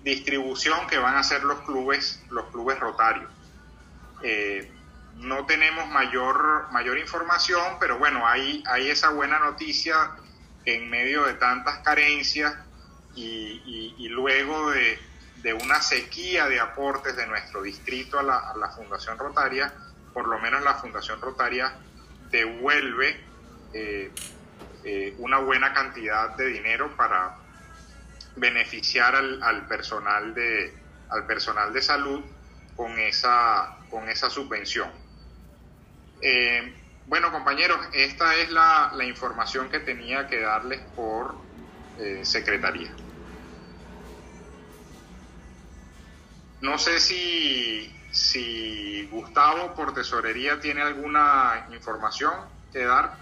distribución 0.02 0.86
que 0.86 0.98
van 0.98 1.16
a 1.16 1.22
ser 1.22 1.44
los 1.44 1.60
clubes, 1.60 2.22
los 2.30 2.46
clubes 2.46 2.78
rotarios. 2.78 3.30
Eh, 4.22 4.70
no 5.16 5.46
tenemos 5.46 5.88
mayor, 5.88 6.68
mayor 6.72 6.98
información, 6.98 7.76
pero 7.80 7.98
bueno, 7.98 8.26
hay, 8.26 8.62
hay 8.66 8.88
esa 8.88 9.10
buena 9.10 9.38
noticia 9.38 10.12
en 10.64 10.90
medio 10.90 11.24
de 11.24 11.34
tantas 11.34 11.78
carencias 11.78 12.54
y, 13.14 13.62
y, 13.64 13.94
y 13.98 14.08
luego 14.08 14.70
de, 14.70 14.98
de, 15.42 15.54
una 15.54 15.80
sequía 15.80 16.48
de 16.48 16.60
aportes 16.60 17.16
de 17.16 17.26
nuestro 17.26 17.62
distrito 17.62 18.18
a 18.18 18.22
la, 18.22 18.38
a 18.50 18.56
la, 18.56 18.68
Fundación 18.70 19.16
Rotaria, 19.18 19.72
por 20.16 20.28
lo 20.28 20.38
menos 20.38 20.62
la 20.64 20.72
Fundación 20.76 21.20
Rotaria 21.20 21.74
devuelve 22.30 23.20
eh, 23.74 24.10
eh, 24.82 25.14
una 25.18 25.40
buena 25.40 25.74
cantidad 25.74 26.34
de 26.38 26.46
dinero 26.46 26.90
para, 26.96 27.36
beneficiar 28.34 29.14
al, 29.14 29.42
al 29.42 29.66
personal 29.66 30.32
de 30.32 30.72
al 31.10 31.26
personal 31.26 31.70
de 31.74 31.82
salud 31.82 32.24
con 32.76 32.98
esa 32.98 33.76
con 33.90 34.08
esa 34.08 34.30
subvención. 34.30 34.90
Eh, 36.22 36.74
bueno, 37.04 37.30
compañeros, 37.30 37.78
esta 37.92 38.36
es 38.36 38.50
la, 38.50 38.92
la, 38.94 39.04
información 39.04 39.68
que 39.68 39.80
tenía 39.80 40.28
que 40.28 40.40
darles 40.40 40.80
por 40.96 41.34
secretaría. 42.22 42.90
No 46.62 46.78
sé 46.78 47.00
si, 47.00 47.95
si 48.16 49.06
Gustavo 49.12 49.74
por 49.74 49.92
tesorería 49.92 50.58
tiene 50.58 50.80
alguna 50.80 51.68
información 51.70 52.32
que 52.72 52.82
dar. 52.82 53.14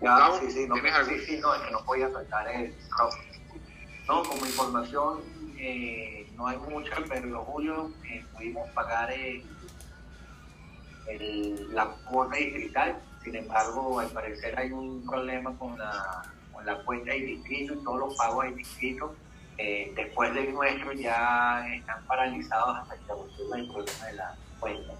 Ya, 0.00 0.30
sí, 0.40 0.50
sí, 0.50 0.66
no, 0.66 0.76
sí, 0.76 1.18
sí, 1.26 1.38
no, 1.40 1.54
es 1.54 1.60
que 1.60 1.70
no 1.70 1.84
podía 1.84 2.10
saltar 2.10 2.48
el 2.48 2.74
No, 4.08 4.22
como 4.24 4.46
información, 4.46 5.20
eh, 5.58 6.26
no 6.36 6.46
hay 6.46 6.56
mucha, 6.56 6.96
pero 7.06 7.28
en 7.28 7.34
julio 7.34 7.92
eh, 8.04 8.24
pudimos 8.32 8.68
pagar 8.70 9.12
el, 9.12 9.44
el, 11.06 11.74
la 11.74 11.86
cuota 12.08 12.36
digital. 12.36 12.98
Sin 13.22 13.36
embargo, 13.36 14.00
al 14.00 14.08
parecer 14.08 14.58
hay 14.58 14.72
un 14.72 15.04
problema 15.06 15.56
con 15.58 15.78
la, 15.78 16.22
con 16.52 16.66
la 16.66 16.82
cuenta 16.84 17.12
de 17.12 17.20
distrito 17.20 17.74
y 17.74 17.84
todos 17.84 17.98
los 17.98 18.16
pagos 18.16 18.44
de 18.44 18.52
distrito. 18.52 19.14
Eh, 19.58 19.92
después 19.94 20.32
del 20.34 20.54
nuestro 20.54 20.92
ya 20.92 21.66
están 21.74 22.04
paralizados 22.06 22.78
hasta 22.78 22.96
que 22.96 23.02
se 23.04 23.58
el 23.58 23.68
problema 23.68 24.06
de 24.06 24.12
la 24.14 24.36
cuenta. 24.58 24.92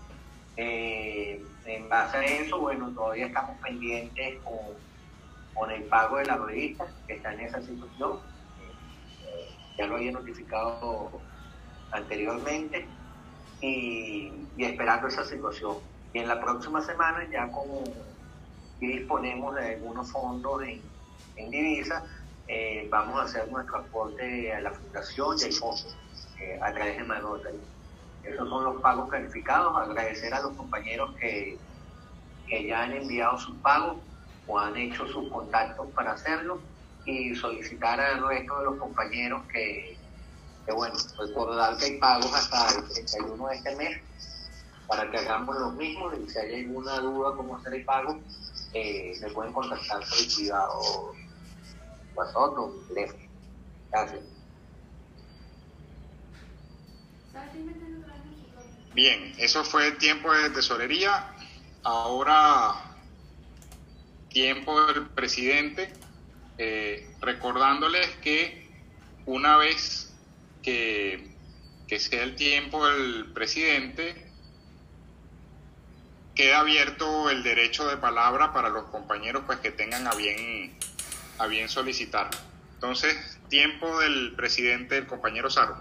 Eh, 0.56 1.44
en 1.64 1.88
base 1.88 2.16
a 2.18 2.24
eso, 2.24 2.60
bueno, 2.60 2.90
todavía 2.90 3.26
estamos 3.26 3.58
pendientes 3.60 4.38
con 4.44 4.76
con 5.54 5.70
el 5.70 5.82
pago 5.84 6.16
de 6.16 6.26
la 6.26 6.36
revista 6.36 6.86
que 7.06 7.14
está 7.14 7.32
en 7.34 7.40
esa 7.40 7.60
situación. 7.62 8.18
Eh, 9.26 9.48
ya 9.78 9.86
lo 9.86 9.96
había 9.96 10.12
notificado 10.12 11.10
anteriormente 11.90 12.86
y, 13.60 14.32
esperando 14.58 15.08
esa 15.08 15.24
situación. 15.24 15.76
Y 16.12 16.18
en 16.18 16.28
la 16.28 16.40
próxima 16.40 16.80
semana 16.82 17.26
ya 17.30 17.50
disponemos 18.86 19.54
de 19.54 19.74
algunos 19.74 20.10
fondos 20.10 20.62
en, 20.62 20.80
en 21.36 21.50
divisa, 21.50 22.04
eh, 22.48 22.86
vamos 22.90 23.20
a 23.20 23.24
hacer 23.24 23.50
nuestro 23.50 23.78
aporte 23.78 24.52
a 24.52 24.60
la 24.60 24.70
fundación 24.72 25.36
y 25.38 25.44
al 25.44 25.52
fondo 25.52 25.82
eh, 26.40 26.58
a 26.60 26.72
través 26.72 26.98
de. 26.98 27.60
Esos 28.24 28.48
son 28.48 28.64
los 28.64 28.80
pagos 28.80 29.10
calificados. 29.10 29.76
Agradecer 29.76 30.32
a 30.34 30.40
los 30.40 30.52
compañeros 30.52 31.14
que, 31.18 31.58
que 32.48 32.66
ya 32.66 32.82
han 32.82 32.92
enviado 32.92 33.38
sus 33.38 33.56
pagos 33.56 33.96
o 34.46 34.58
han 34.58 34.76
hecho 34.76 35.06
sus 35.08 35.28
contactos 35.30 35.88
para 35.90 36.12
hacerlo 36.12 36.60
y 37.04 37.34
solicitar 37.34 38.00
al 38.00 38.26
resto 38.26 38.58
de 38.58 38.64
los 38.64 38.76
compañeros 38.76 39.42
que, 39.52 39.96
que 40.66 40.72
bueno, 40.72 40.94
recordar 41.18 41.76
que 41.76 41.84
hay 41.86 41.98
pagos 41.98 42.32
hasta 42.32 42.78
el 42.78 42.88
31 42.88 43.48
de 43.48 43.56
este 43.56 43.76
mes 43.76 44.00
para 44.86 45.10
que 45.10 45.18
hagamos 45.18 45.56
lo 45.58 45.70
mismo 45.70 46.12
y 46.12 46.28
si 46.28 46.38
hay 46.38 46.64
alguna 46.64 46.98
duda 46.98 47.34
cómo 47.36 47.56
hacer 47.56 47.74
el 47.74 47.84
pago, 47.84 48.20
eh, 48.74 49.12
me 49.20 49.30
pueden 49.30 49.52
contactar 49.52 50.00
por 50.00 50.18
el 50.18 50.34
cuidado 50.34 51.14
WhatsApp 52.14 52.58
o 52.58 52.70
teléfono. 52.88 53.24
Gracias. 53.90 54.20
Bien, 58.94 59.34
eso 59.38 59.64
fue 59.64 59.88
el 59.88 59.98
tiempo 59.98 60.32
de 60.32 60.50
tesorería. 60.50 61.34
Ahora 61.82 62.92
tiempo 64.28 64.86
del 64.86 65.08
presidente, 65.08 65.92
eh, 66.58 67.14
recordándoles 67.20 68.06
que 68.22 68.68
una 69.26 69.56
vez 69.56 70.14
que, 70.62 71.34
que 71.86 71.98
sea 71.98 72.22
el 72.22 72.34
tiempo 72.36 72.86
del 72.86 73.32
presidente, 73.32 74.31
queda 76.42 76.58
abierto 76.58 77.30
el 77.30 77.44
derecho 77.44 77.86
de 77.86 77.96
palabra 77.96 78.52
para 78.52 78.68
los 78.68 78.86
compañeros 78.86 79.44
pues 79.46 79.60
que 79.60 79.70
tengan 79.70 80.08
a 80.08 80.14
bien 80.16 80.76
a 81.38 81.46
bien 81.46 81.68
solicitarlo. 81.68 82.36
Entonces, 82.74 83.38
tiempo 83.48 84.00
del 84.00 84.34
presidente, 84.34 84.98
el 84.98 85.06
compañero 85.06 85.48
Saro. 85.48 85.76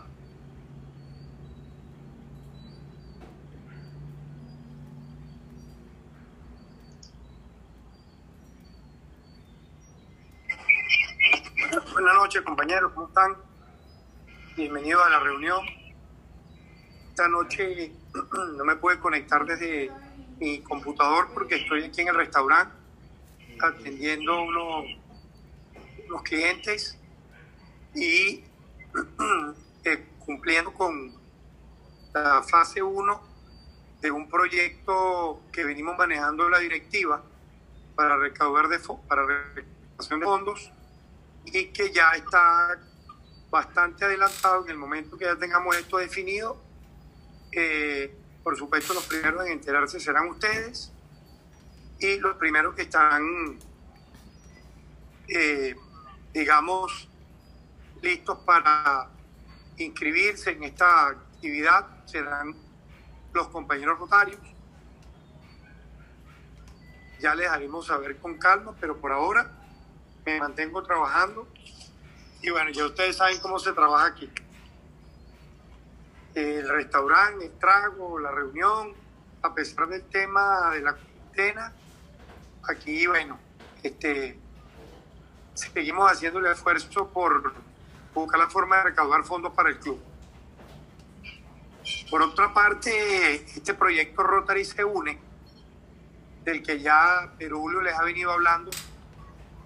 Buenas 11.92 12.14
noches, 12.14 12.44
compañeros, 12.44 12.92
¿cómo 12.94 13.08
están? 13.08 13.36
Bienvenidos 14.56 15.04
a 15.04 15.10
la 15.10 15.20
reunión. 15.22 15.66
Esta 17.10 17.28
noche 17.28 17.94
no 18.58 18.64
me 18.64 18.76
pude 18.76 19.00
conectar 19.00 19.44
desde 19.44 19.90
mi 20.42 20.60
computador 20.62 21.30
porque 21.34 21.56
estoy 21.56 21.84
aquí 21.84 22.02
en 22.02 22.08
el 22.08 22.16
restaurante 22.16 22.76
atendiendo 23.62 24.42
unos, 24.42 24.86
unos 26.08 26.24
clientes 26.24 26.98
y 27.94 28.44
eh, 29.86 30.08
cumpliendo 30.26 30.74
con 30.74 31.14
la 32.14 32.42
fase 32.42 32.82
1 32.82 33.22
de 34.02 34.10
un 34.10 34.28
proyecto 34.28 35.44
que 35.52 35.64
venimos 35.64 35.96
manejando 35.96 36.50
la 36.50 36.58
directiva 36.58 37.22
para 37.96 38.18
recaudar 38.18 38.68
de, 38.68 38.80
para 39.08 39.24
recaudación 39.24 40.20
de 40.22 40.26
fondos 40.26 40.72
y 41.46 41.66
que 41.68 41.92
ya 41.92 42.14
está 42.14 42.80
bastante 43.52 44.06
adelantado 44.06 44.64
en 44.64 44.72
el 44.72 44.78
momento 44.78 45.20
que 45.20 45.26
ya 45.26 45.36
tengamos 45.36 45.78
esto 45.78 45.98
definido. 45.98 46.60
Eh, 47.52 48.16
por 48.44 48.58
supuesto, 48.58 48.94
los 48.94 49.06
primeros 49.06 49.46
en 49.46 49.54
enterarse 49.54 50.00
serán 50.00 50.30
ustedes 50.30 50.92
y 52.00 52.18
los 52.18 52.36
primeros 52.38 52.74
que 52.76 52.84
están, 52.84 53.60
eh, 55.28 55.76
digamos, 56.34 57.08
listos 58.02 58.40
para 58.40 59.10
inscribirse 59.78 60.52
en 60.52 60.64
esta 60.64 61.08
actividad 61.08 62.06
serán 62.06 62.56
los 63.34 63.48
compañeros 63.50 64.00
rotarios. 64.00 64.40
Ya 67.20 67.36
les 67.36 67.48
haremos 67.48 67.86
saber 67.86 68.18
con 68.18 68.38
calma, 68.40 68.76
pero 68.80 69.00
por 69.00 69.12
ahora 69.12 69.52
me 70.26 70.40
mantengo 70.40 70.82
trabajando 70.82 71.48
y 72.42 72.50
bueno, 72.50 72.72
ya 72.72 72.86
ustedes 72.86 73.18
saben 73.18 73.40
cómo 73.40 73.60
se 73.60 73.74
trabaja 73.74 74.08
aquí. 74.08 74.30
El 76.34 76.70
restaurante, 76.70 77.46
el 77.46 77.52
trago, 77.58 78.20
la 78.20 78.32
reunión, 78.32 78.94
a 79.42 79.54
pesar 79.54 79.88
del 79.88 80.04
tema 80.04 80.72
de 80.72 80.82
la 80.82 80.94
cuarentena, 80.94 81.74
aquí, 82.70 83.06
bueno, 83.08 83.38
este, 83.84 84.40
seguimos 85.54 86.10
haciendo 86.10 86.40
el 86.40 86.46
esfuerzo 86.46 87.08
por 87.10 87.54
buscar 88.14 88.40
la 88.40 88.48
forma 88.48 88.78
de 88.78 88.84
recaudar 88.84 89.24
fondos 89.24 89.54
para 89.54 89.70
el 89.70 89.80
club. 89.80 90.00
Por 92.10 92.22
otra 92.22 92.54
parte, 92.54 93.36
este 93.36 93.74
proyecto 93.74 94.24
Rotary 94.24 94.66
se 94.66 94.84
une, 94.84 95.20
del 96.44 96.64
que 96.64 96.80
ya 96.80 97.34
Perulio 97.38 97.82
les 97.82 97.94
ha 97.94 98.04
venido 98.04 98.32
hablando, 98.32 98.72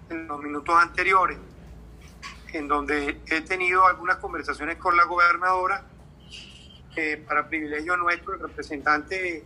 en 0.08 0.26
los 0.26 0.40
minutos 0.40 0.74
anteriores, 0.76 1.38
en 2.52 2.68
donde 2.68 3.20
he 3.26 3.40
tenido 3.42 3.86
algunas 3.86 4.16
conversaciones 4.16 4.78
con 4.78 4.96
la 4.96 5.04
gobernadora. 5.04 5.84
Para 7.26 7.48
privilegio 7.48 7.96
nuestro, 7.96 8.34
el 8.34 8.40
representante 8.40 9.44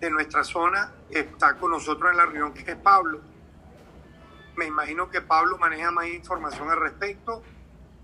de 0.00 0.10
nuestra 0.10 0.44
zona 0.44 0.92
está 1.10 1.54
con 1.54 1.72
nosotros 1.72 2.10
en 2.10 2.16
la 2.16 2.26
reunión, 2.26 2.54
que 2.54 2.70
es 2.70 2.76
Pablo. 2.76 3.20
Me 4.56 4.66
imagino 4.66 5.10
que 5.10 5.20
Pablo 5.20 5.58
maneja 5.58 5.90
más 5.90 6.06
información 6.06 6.70
al 6.70 6.80
respecto. 6.80 7.42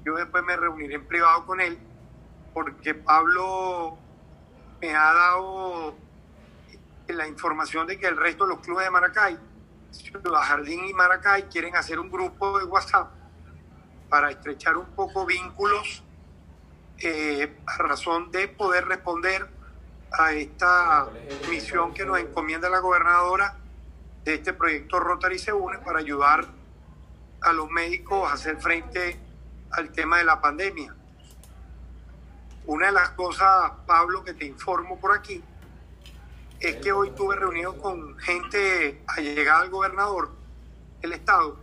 Yo 0.04 0.14
después 0.14 0.44
me 0.44 0.56
reuniré 0.56 0.94
en 0.94 1.06
privado 1.06 1.46
con 1.46 1.60
él, 1.60 1.78
porque 2.52 2.94
Pablo 2.94 3.96
me 4.80 4.94
ha 4.94 5.12
dado 5.12 5.94
la 7.08 7.28
información 7.28 7.86
de 7.86 7.98
que 7.98 8.06
el 8.06 8.16
resto 8.16 8.44
de 8.44 8.54
los 8.54 8.60
clubes 8.60 8.84
de 8.84 8.90
Maracay 8.90 9.38
Ciudad 9.94 10.40
Jardín 10.42 10.84
y 10.86 10.92
Maracay 10.92 11.44
quieren 11.44 11.76
hacer 11.76 11.98
un 11.98 12.10
grupo 12.10 12.58
de 12.58 12.64
WhatsApp 12.64 13.12
para 14.08 14.30
estrechar 14.30 14.76
un 14.76 14.86
poco 14.86 15.24
vínculos 15.24 16.03
eh, 16.98 17.56
a 17.66 17.78
razón 17.78 18.30
de 18.30 18.48
poder 18.48 18.86
responder 18.86 19.48
a 20.12 20.32
esta 20.32 21.08
misión 21.50 21.92
que 21.92 22.04
nos 22.04 22.18
encomienda 22.18 22.68
la 22.68 22.78
gobernadora 22.78 23.56
de 24.24 24.34
este 24.34 24.52
proyecto 24.52 25.00
Rotary 25.00 25.38
se 25.38 25.52
une 25.52 25.78
para 25.78 25.98
ayudar 25.98 26.46
a 27.42 27.52
los 27.52 27.68
médicos 27.70 28.30
a 28.30 28.34
hacer 28.34 28.56
frente 28.58 29.18
al 29.70 29.90
tema 29.90 30.18
de 30.18 30.24
la 30.24 30.40
pandemia. 30.40 30.94
Una 32.66 32.86
de 32.86 32.92
las 32.92 33.10
cosas, 33.10 33.72
Pablo, 33.86 34.24
que 34.24 34.32
te 34.32 34.46
informo 34.46 34.98
por 34.98 35.12
aquí, 35.12 35.42
es 36.60 36.76
que 36.76 36.92
hoy 36.92 37.10
tuve 37.10 37.36
reunido 37.36 37.76
con 37.76 38.16
gente 38.18 39.02
allegada 39.06 39.60
al 39.60 39.70
gobernador 39.70 40.30
del 41.02 41.12
estado 41.12 41.58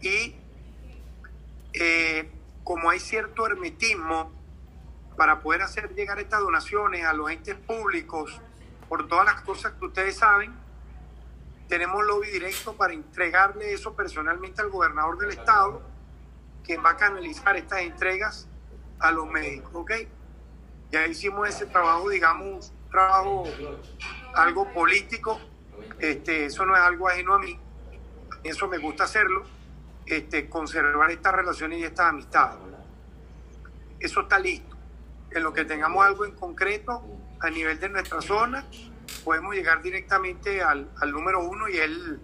y 0.00 0.34
eh, 1.72 2.30
como 2.64 2.90
hay 2.90 3.00
cierto 3.00 3.46
hermetismo 3.46 4.32
para 5.16 5.40
poder 5.40 5.62
hacer 5.62 5.94
llegar 5.94 6.18
estas 6.18 6.40
donaciones 6.40 7.04
a 7.04 7.12
los 7.12 7.30
entes 7.30 7.56
públicos 7.56 8.40
por 8.88 9.06
todas 9.06 9.24
las 9.24 9.42
cosas 9.42 9.72
que 9.74 9.84
ustedes 9.86 10.16
saben, 10.16 10.52
tenemos 11.68 12.04
lobby 12.04 12.28
directo 12.28 12.74
para 12.74 12.92
entregarle 12.92 13.72
eso 13.72 13.94
personalmente 13.94 14.60
al 14.60 14.70
gobernador 14.70 15.18
del 15.18 15.30
estado, 15.30 15.82
quien 16.64 16.84
va 16.84 16.90
a 16.90 16.96
canalizar 16.96 17.56
estas 17.56 17.82
entregas 17.82 18.48
a 18.98 19.12
los 19.12 19.28
médicos, 19.28 19.70
¿ok? 19.74 19.92
Ya 20.90 21.06
hicimos 21.06 21.48
ese 21.48 21.66
trabajo, 21.66 22.08
digamos, 22.08 22.72
un 22.72 22.90
trabajo 22.90 23.44
algo 24.34 24.72
político, 24.72 25.40
este, 26.00 26.46
eso 26.46 26.66
no 26.66 26.74
es 26.74 26.82
algo 26.82 27.08
ajeno 27.08 27.34
a 27.34 27.38
mí, 27.38 27.58
eso 28.42 28.66
me 28.66 28.78
gusta 28.78 29.04
hacerlo, 29.04 29.44
este, 30.16 30.48
conservar 30.48 31.10
estas 31.10 31.34
relaciones 31.34 31.78
y 31.80 31.84
estas 31.84 32.06
amistades. 32.06 32.58
Eso 33.98 34.20
está 34.22 34.38
listo. 34.38 34.76
En 35.30 35.42
lo 35.42 35.52
que 35.52 35.64
tengamos 35.64 36.04
algo 36.04 36.24
en 36.24 36.32
concreto 36.32 37.02
a 37.40 37.50
nivel 37.50 37.78
de 37.78 37.88
nuestra 37.88 38.20
zona, 38.20 38.64
podemos 39.24 39.54
llegar 39.54 39.82
directamente 39.82 40.62
al, 40.62 40.90
al 41.00 41.12
número 41.12 41.40
uno 41.44 41.68
y 41.68 41.76
él 41.76 42.20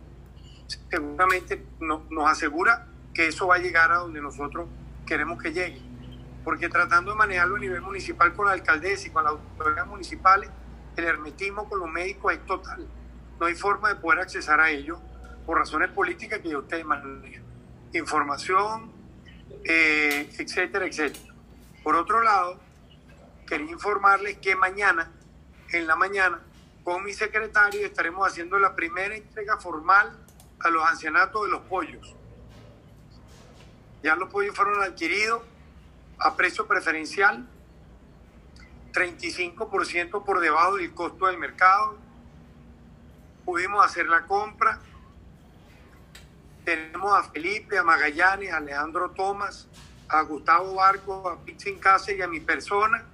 seguramente 0.90 1.64
no- 1.80 2.04
nos 2.10 2.30
asegura 2.30 2.86
que 3.14 3.28
eso 3.28 3.46
va 3.46 3.56
a 3.56 3.58
llegar 3.58 3.92
a 3.92 3.96
donde 3.98 4.20
nosotros 4.20 4.68
queremos 5.06 5.40
que 5.40 5.52
llegue. 5.52 5.80
Porque 6.44 6.68
tratando 6.68 7.12
de 7.12 7.16
manejarlo 7.16 7.56
a 7.56 7.58
nivel 7.58 7.82
municipal 7.82 8.32
con 8.34 8.46
la 8.46 8.52
alcaldesa 8.52 9.08
y 9.08 9.10
con 9.10 9.24
las 9.24 9.32
autoridades 9.32 9.86
municipales, 9.86 10.50
el 10.96 11.04
hermetismo 11.04 11.68
con 11.68 11.80
los 11.80 11.90
médicos 11.90 12.32
es 12.32 12.44
total. 12.46 12.86
No 13.38 13.46
hay 13.46 13.54
forma 13.54 13.88
de 13.90 13.96
poder 13.96 14.20
accesar 14.20 14.60
a 14.60 14.70
ellos 14.70 14.98
por 15.44 15.58
razones 15.58 15.90
políticas 15.90 16.40
que 16.40 16.56
ustedes 16.56 16.84
manejan. 16.84 17.44
Información, 17.92 18.92
eh, 19.64 20.30
etcétera, 20.38 20.86
etcétera. 20.86 21.34
Por 21.82 21.96
otro 21.96 22.22
lado, 22.22 22.60
quería 23.46 23.70
informarles 23.70 24.38
que 24.38 24.56
mañana, 24.56 25.10
en 25.72 25.86
la 25.86 25.96
mañana, 25.96 26.40
con 26.84 27.02
mi 27.04 27.12
secretario 27.12 27.84
estaremos 27.84 28.28
haciendo 28.28 28.58
la 28.58 28.74
primera 28.74 29.16
entrega 29.16 29.56
formal 29.56 30.16
a 30.60 30.70
los 30.70 30.84
ancianatos 30.84 31.44
de 31.44 31.50
los 31.50 31.62
pollos. 31.62 32.14
Ya 34.02 34.14
los 34.14 34.30
pollos 34.30 34.54
fueron 34.54 34.82
adquiridos 34.82 35.42
a 36.18 36.36
precio 36.36 36.66
preferencial, 36.66 37.46
35% 38.92 40.24
por 40.24 40.40
debajo 40.40 40.76
del 40.76 40.94
costo 40.94 41.26
del 41.26 41.38
mercado. 41.38 41.98
Pudimos 43.44 43.84
hacer 43.84 44.06
la 44.06 44.26
compra. 44.26 44.80
Tenemos 46.66 47.16
a 47.16 47.22
Felipe, 47.22 47.78
a 47.78 47.84
Magallanes, 47.84 48.52
a 48.52 48.56
Alejandro 48.56 49.10
Tomás, 49.12 49.68
a 50.08 50.20
Gustavo 50.22 50.74
Barco, 50.74 51.28
a 51.30 51.38
Pixin 51.44 51.78
Casa 51.78 52.10
y 52.10 52.20
a 52.22 52.26
mi 52.26 52.40
persona, 52.40 53.04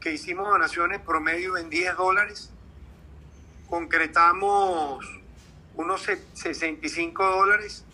que 0.00 0.14
hicimos 0.14 0.48
donaciones 0.48 1.02
promedio 1.02 1.58
en 1.58 1.68
10 1.68 1.94
dólares. 1.94 2.50
Concretamos 3.68 5.04
unos 5.74 6.02
se- 6.04 6.24
65 6.32 7.22
dólares 7.22 7.84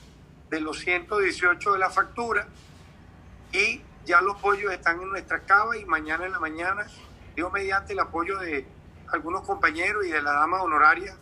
de 0.50 0.60
los 0.60 0.78
118 0.78 1.72
de 1.72 1.78
la 1.80 1.90
factura 1.90 2.46
y 3.52 3.80
ya 4.04 4.20
los 4.20 4.36
pollos 4.40 4.72
están 4.72 5.02
en 5.02 5.08
nuestra 5.08 5.40
cava 5.40 5.76
y 5.76 5.84
mañana 5.84 6.26
en 6.26 6.32
la 6.32 6.38
mañana, 6.38 6.86
yo 7.36 7.50
mediante 7.50 7.94
el 7.94 7.98
apoyo 7.98 8.38
de 8.38 8.64
algunos 9.08 9.42
compañeros 9.42 10.06
y 10.06 10.10
de 10.10 10.22
la 10.22 10.32
dama 10.32 10.62
honoraria 10.62 11.16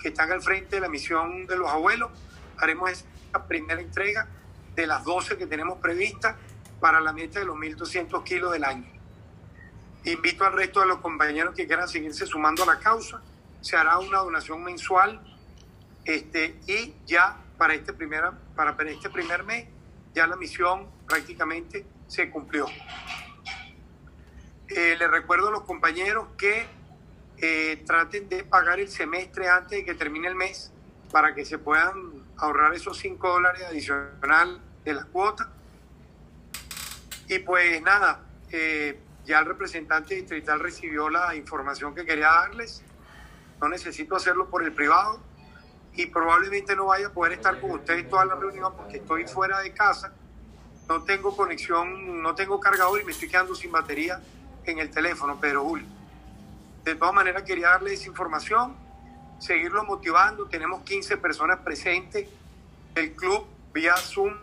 que 0.00 0.08
están 0.08 0.32
al 0.32 0.42
frente 0.42 0.74
de 0.74 0.80
la 0.80 0.88
misión 0.88 1.46
de 1.46 1.56
los 1.56 1.70
abuelos, 1.70 2.10
haremos 2.62 2.90
esta 2.90 3.46
primera 3.46 3.80
entrega 3.80 4.28
de 4.74 4.86
las 4.86 5.04
12 5.04 5.36
que 5.36 5.46
tenemos 5.46 5.78
previstas 5.78 6.36
para 6.80 7.00
la 7.00 7.12
meta 7.12 7.40
de 7.40 7.44
los 7.44 7.56
1.200 7.56 8.22
kilos 8.24 8.52
del 8.52 8.64
año. 8.64 8.86
Invito 10.04 10.44
al 10.44 10.54
resto 10.54 10.80
de 10.80 10.86
los 10.86 10.98
compañeros 10.98 11.54
que 11.54 11.66
quieran 11.66 11.88
seguirse 11.88 12.26
sumando 12.26 12.64
a 12.64 12.66
la 12.66 12.78
causa. 12.78 13.20
Se 13.60 13.76
hará 13.76 13.98
una 13.98 14.18
donación 14.18 14.62
mensual 14.64 15.20
este, 16.04 16.56
y 16.66 16.94
ya 17.06 17.36
para 17.56 17.74
este, 17.74 17.92
primera, 17.92 18.32
para 18.56 18.76
este 18.90 19.10
primer 19.10 19.44
mes 19.44 19.68
ya 20.14 20.26
la 20.26 20.36
misión 20.36 20.88
prácticamente 21.06 21.86
se 22.08 22.30
cumplió. 22.30 22.66
Eh, 24.68 24.96
les 24.98 25.10
recuerdo 25.10 25.48
a 25.48 25.50
los 25.50 25.62
compañeros 25.62 26.28
que 26.36 26.66
eh, 27.38 27.82
traten 27.86 28.28
de 28.28 28.44
pagar 28.44 28.80
el 28.80 28.88
semestre 28.88 29.48
antes 29.48 29.78
de 29.78 29.84
que 29.84 29.94
termine 29.94 30.28
el 30.28 30.34
mes 30.34 30.71
para 31.12 31.34
que 31.34 31.44
se 31.44 31.58
puedan 31.58 31.94
ahorrar 32.38 32.74
esos 32.74 32.98
5 32.98 33.28
dólares 33.28 33.62
adicional 33.68 34.60
de 34.84 34.94
la 34.94 35.04
cuota. 35.04 35.50
Y 37.28 37.38
pues 37.40 37.80
nada, 37.82 38.22
eh, 38.50 38.98
ya 39.24 39.38
el 39.38 39.46
representante 39.46 40.14
distrital 40.14 40.58
recibió 40.58 41.08
la 41.08 41.36
información 41.36 41.94
que 41.94 42.04
quería 42.04 42.28
darles. 42.28 42.82
No 43.60 43.68
necesito 43.68 44.16
hacerlo 44.16 44.48
por 44.48 44.64
el 44.64 44.72
privado 44.72 45.20
y 45.94 46.06
probablemente 46.06 46.74
no 46.74 46.86
vaya 46.86 47.08
a 47.08 47.12
poder 47.12 47.34
estar 47.34 47.60
con 47.60 47.72
ustedes 47.72 48.08
toda 48.08 48.24
la 48.24 48.34
reunión 48.34 48.72
porque 48.76 48.96
estoy 48.96 49.26
fuera 49.26 49.60
de 49.60 49.72
casa. 49.72 50.12
No 50.88 51.02
tengo 51.04 51.36
conexión, 51.36 52.22
no 52.22 52.34
tengo 52.34 52.58
cargador 52.58 53.00
y 53.00 53.04
me 53.04 53.12
estoy 53.12 53.28
quedando 53.28 53.54
sin 53.54 53.70
batería 53.70 54.20
en 54.64 54.78
el 54.78 54.90
teléfono, 54.90 55.38
pero 55.40 55.62
Julio. 55.62 55.86
De 56.84 56.96
todas 56.96 57.14
maneras, 57.14 57.44
quería 57.44 57.68
darles 57.68 58.06
información, 58.06 58.74
seguirlo 59.42 59.84
motivando. 59.84 60.46
Tenemos 60.46 60.82
15 60.82 61.16
personas 61.16 61.58
presentes. 61.60 62.28
El 62.94 63.12
club 63.14 63.44
vía 63.74 63.96
Zoom, 63.96 64.34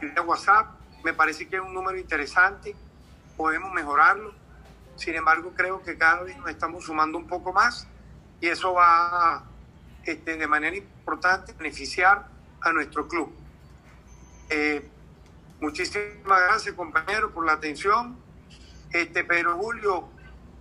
vía 0.00 0.22
WhatsApp. 0.22 0.78
Me 1.02 1.14
parece 1.14 1.48
que 1.48 1.56
es 1.56 1.62
un 1.62 1.72
número 1.72 1.98
interesante. 1.98 2.76
Podemos 3.36 3.72
mejorarlo. 3.72 4.34
Sin 4.96 5.14
embargo, 5.14 5.52
creo 5.56 5.82
que 5.82 5.96
cada 5.96 6.22
vez 6.22 6.36
nos 6.36 6.50
estamos 6.50 6.84
sumando 6.84 7.16
un 7.16 7.26
poco 7.26 7.52
más 7.52 7.86
y 8.40 8.48
eso 8.48 8.74
va 8.74 9.44
este, 10.04 10.36
de 10.36 10.46
manera 10.46 10.76
importante 10.76 11.52
beneficiar 11.54 12.28
a 12.60 12.72
nuestro 12.72 13.08
club. 13.08 13.34
Eh, 14.50 14.86
muchísimas 15.60 16.40
gracias, 16.42 16.74
compañero, 16.74 17.32
por 17.32 17.46
la 17.46 17.52
atención. 17.52 18.18
Este, 18.90 19.24
pero 19.24 19.56
Julio, 19.56 20.08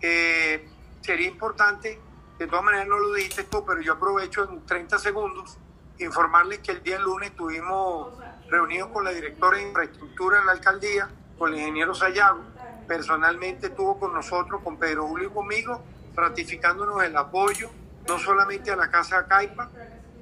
eh, 0.02 0.68
sería 1.02 1.28
importante, 1.28 2.00
de 2.38 2.48
todas 2.48 2.66
maneras 2.66 2.88
no 2.88 3.00
lo 3.00 3.14
dijiste 3.14 3.44
tú, 3.46 3.64
pero 3.66 3.82
yo 3.82 3.94
aprovecho 3.94 4.50
en 4.50 4.66
30 4.66 5.00
segundos 5.00 5.58
informarles 6.00 6.60
que 6.60 6.74
el 6.74 6.84
día 6.84 7.00
lunes 7.00 7.30
estuvimos 7.30 8.14
reunidos 8.50 8.90
con 8.90 9.06
la 9.06 9.12
directora 9.12 9.58
de 9.58 9.64
infraestructura 9.64 10.40
de 10.40 10.46
la 10.46 10.52
alcaldía, 10.52 11.10
con 11.38 11.54
el 11.54 11.60
ingeniero 11.60 11.94
Sayago. 11.94 12.42
Personalmente 12.88 13.68
estuvo 13.68 13.98
con 13.98 14.14
nosotros, 14.14 14.62
con 14.62 14.78
Pedro 14.78 15.08
Julio 15.08 15.30
y 15.30 15.34
conmigo, 15.34 15.82
ratificándonos 16.14 17.02
el 17.04 17.16
apoyo, 17.16 17.70
no 18.08 18.20
solamente 18.20 18.72
a 18.72 18.76
la 18.76 18.92
Casa 18.92 19.26
Caipa, 19.28 19.72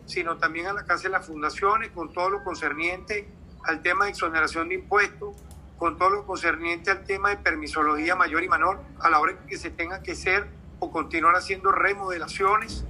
sino 0.05 0.37
también 0.37 0.67
a 0.67 0.73
la 0.73 0.85
Casa 0.85 1.03
de 1.03 1.09
las 1.09 1.25
Fundaciones, 1.25 1.89
con 1.91 2.13
todo 2.13 2.29
lo 2.29 2.43
concerniente 2.43 3.27
al 3.63 3.81
tema 3.81 4.05
de 4.05 4.11
exoneración 4.11 4.69
de 4.69 4.75
impuestos, 4.75 5.35
con 5.77 5.97
todo 5.97 6.11
lo 6.11 6.25
concerniente 6.25 6.91
al 6.91 7.03
tema 7.03 7.29
de 7.29 7.37
permisología 7.37 8.15
mayor 8.15 8.43
y 8.43 8.49
menor, 8.49 8.81
a 8.99 9.09
la 9.09 9.19
hora 9.19 9.37
que 9.47 9.57
se 9.57 9.71
tenga 9.71 10.01
que 10.03 10.11
hacer 10.11 10.62
continuar 10.91 11.35
haciendo 11.35 11.71
remodelaciones 11.71 12.85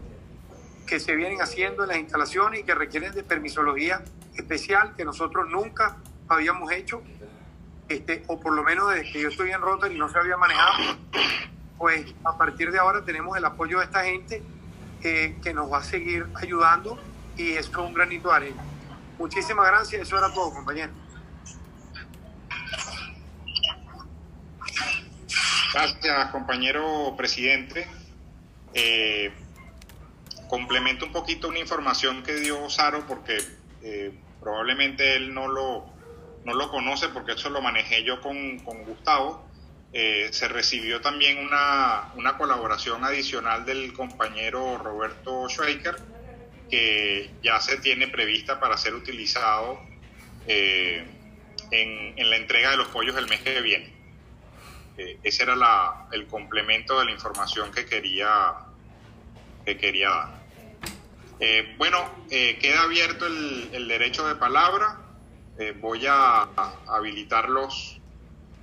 que 0.85 0.99
se 0.99 1.15
vienen 1.15 1.41
haciendo 1.41 1.83
en 1.83 1.89
las 1.89 1.97
instalaciones 1.97 2.59
y 2.61 2.63
que 2.63 2.75
requieren 2.75 3.13
de 3.13 3.23
permisología 3.23 4.03
especial 4.35 4.95
que 4.95 5.05
nosotros 5.05 5.49
nunca 5.49 5.97
habíamos 6.27 6.71
hecho, 6.71 7.01
este, 7.89 8.23
o 8.27 8.39
por 8.39 8.53
lo 8.53 8.63
menos 8.63 8.93
desde 8.93 9.11
que 9.11 9.21
yo 9.21 9.29
estoy 9.29 9.51
en 9.51 9.61
Rotary 9.61 9.97
no 9.97 10.09
se 10.09 10.17
había 10.17 10.37
manejado, 10.37 10.97
pues 11.77 12.13
a 12.23 12.37
partir 12.37 12.71
de 12.71 12.79
ahora 12.79 13.03
tenemos 13.03 13.37
el 13.37 13.45
apoyo 13.45 13.79
de 13.79 13.85
esta 13.85 14.03
gente 14.03 14.41
eh, 15.01 15.37
que 15.41 15.53
nos 15.53 15.71
va 15.71 15.79
a 15.79 15.83
seguir 15.83 16.25
ayudando 16.35 16.97
y 17.37 17.53
esto 17.53 17.81
es 17.81 17.87
un 17.87 17.93
granito 17.93 18.29
de 18.29 18.35
arena. 18.35 18.63
Muchísimas 19.17 19.67
gracias, 19.67 20.01
eso 20.01 20.17
era 20.17 20.33
todo, 20.33 20.53
compañero. 20.53 20.91
Gracias, 25.73 26.27
compañero 26.27 27.15
presidente. 27.17 27.87
Eh, 28.75 29.31
complemento 30.47 31.03
un 31.03 31.11
poquito 31.11 31.47
una 31.47 31.57
información 31.57 32.21
que 32.21 32.35
dio 32.35 32.69
Saro 32.69 33.07
porque 33.07 33.39
eh, 33.81 34.13
probablemente 34.39 35.15
él 35.15 35.33
no 35.33 35.47
lo, 35.47 35.87
no 36.45 36.53
lo 36.53 36.69
conoce 36.69 37.09
porque 37.09 37.31
eso 37.31 37.49
lo 37.49 37.59
manejé 37.59 38.03
yo 38.03 38.21
con, 38.21 38.59
con 38.59 38.83
Gustavo. 38.83 39.49
Eh, 39.93 40.27
se 40.31 40.47
recibió 40.47 41.01
también 41.01 41.39
una, 41.39 42.11
una 42.17 42.37
colaboración 42.37 43.03
adicional 43.03 43.65
del 43.65 43.93
compañero 43.93 44.77
Roberto 44.77 45.49
Schweiker 45.49 45.95
que 46.69 47.31
ya 47.41 47.59
se 47.59 47.77
tiene 47.77 48.09
prevista 48.09 48.59
para 48.59 48.77
ser 48.77 48.93
utilizado 48.93 49.79
eh, 50.47 51.03
en, 51.71 52.13
en 52.19 52.29
la 52.29 52.35
entrega 52.35 52.69
de 52.69 52.77
los 52.77 52.89
pollos 52.89 53.17
el 53.17 53.27
mes 53.27 53.41
que 53.41 53.59
viene. 53.61 54.02
Eh, 54.97 55.19
ese 55.23 55.43
era 55.43 55.55
la, 55.55 56.07
el 56.11 56.27
complemento 56.27 56.99
de 56.99 57.05
la 57.05 57.11
información 57.11 57.71
que 57.71 57.85
quería, 57.85 58.53
que 59.65 59.77
quería 59.77 60.09
dar. 60.09 60.43
Eh, 61.39 61.75
bueno, 61.77 61.97
eh, 62.29 62.57
queda 62.59 62.83
abierto 62.83 63.25
el, 63.25 63.87
derecho 63.87 64.27
de 64.27 64.35
palabra. 64.35 64.99
Voy 65.79 66.05
a, 66.07 66.41
a 66.41 66.73
habilitar 66.87 67.47
los, 67.47 67.99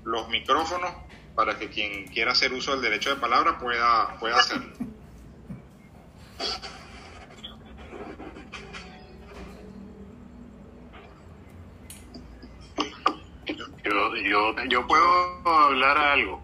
los 0.05 0.29
micrófonos 0.29 0.91
para 1.35 1.59
que 1.59 1.71
quien 1.71 2.07
quiera 2.09 2.33
hacer 2.33 2.53
uso 2.53 2.73
del 2.73 2.83
derecho 2.83 3.11
de 3.11 3.17
palabra 3.17 3.59
pueda, 3.59 4.19
pueda 4.19 4.37
hacerlo. 4.37 4.73
Yo, 13.91 14.15
yo, 14.17 14.55
yo 14.69 14.87
puedo 14.87 15.49
hablar 15.49 15.99
algo. 15.99 16.41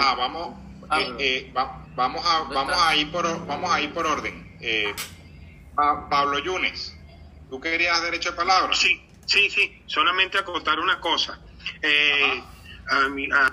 Ah, 0.00 0.14
vamos, 0.16 0.54
eh, 0.96 1.14
eh, 1.18 1.52
va- 1.56 1.84
vamos 1.96 2.24
a 2.24 2.40
vamos 2.42 2.76
a 2.80 2.94
ir 2.94 3.10
por 3.10 3.46
vamos 3.46 3.68
a 3.72 3.80
ir 3.80 3.92
por 3.92 4.06
orden. 4.06 4.56
Eh, 4.60 4.94
Pa- 5.74 6.08
Pablo 6.08 6.38
Yunes, 6.38 6.96
¿tú 7.48 7.60
querías 7.60 8.00
derecho 8.02 8.30
de 8.30 8.36
palabra? 8.36 8.74
Sí, 8.74 9.02
sí, 9.26 9.50
sí, 9.50 9.82
solamente 9.86 10.38
acotar 10.38 10.78
una 10.78 11.00
cosa. 11.00 11.40
Eh, 11.82 12.42
a 12.90 13.08
mi- 13.08 13.28
a- 13.32 13.52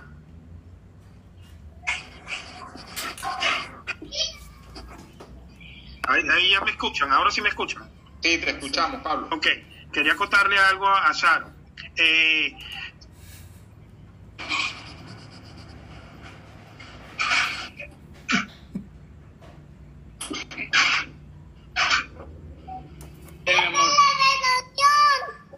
Ahí, 6.08 6.24
ahí 6.30 6.52
ya 6.52 6.62
me 6.62 6.72
escuchan, 6.72 7.12
ahora 7.12 7.32
sí 7.32 7.42
me 7.42 7.50
escuchan. 7.50 7.90
Sí, 8.22 8.38
te 8.38 8.52
escuchamos, 8.52 9.02
Pablo. 9.02 9.28
Ok, 9.32 9.48
quería 9.92 10.16
contarle 10.16 10.58
algo 10.58 10.88
a 10.88 11.14
Saro. 11.14 11.52
Eh, 12.00 12.56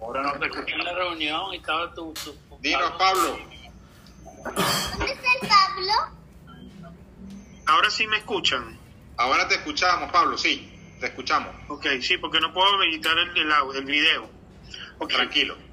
Ahora 0.02 0.24
no 0.24 0.34
te 0.40 0.72
en 0.72 0.84
la 0.84 0.94
reunión 0.94 1.54
y 1.54 1.58
estaba 1.58 1.94
tu... 1.94 2.14
tu 2.14 2.34
Dinos, 2.62 2.92
Pablo. 2.98 3.38
ahora 7.66 7.90
sí 7.90 8.08
me 8.08 8.18
escuchan. 8.18 8.78
Ahora 9.18 9.48
te 9.48 9.56
escuchamos, 9.56 10.12
Pablo, 10.12 10.38
sí, 10.38 10.72
te 11.00 11.08
escuchamos. 11.08 11.54
Ok, 11.68 11.86
sí, 12.02 12.18
porque 12.18 12.40
no 12.40 12.54
puedo 12.54 12.82
editar 12.84 13.18
el, 13.18 13.38
el, 13.38 13.52
audio, 13.52 13.80
el 13.80 13.86
video. 13.86 14.30
Ok. 15.00 15.10
Tranquilo. 15.12 15.69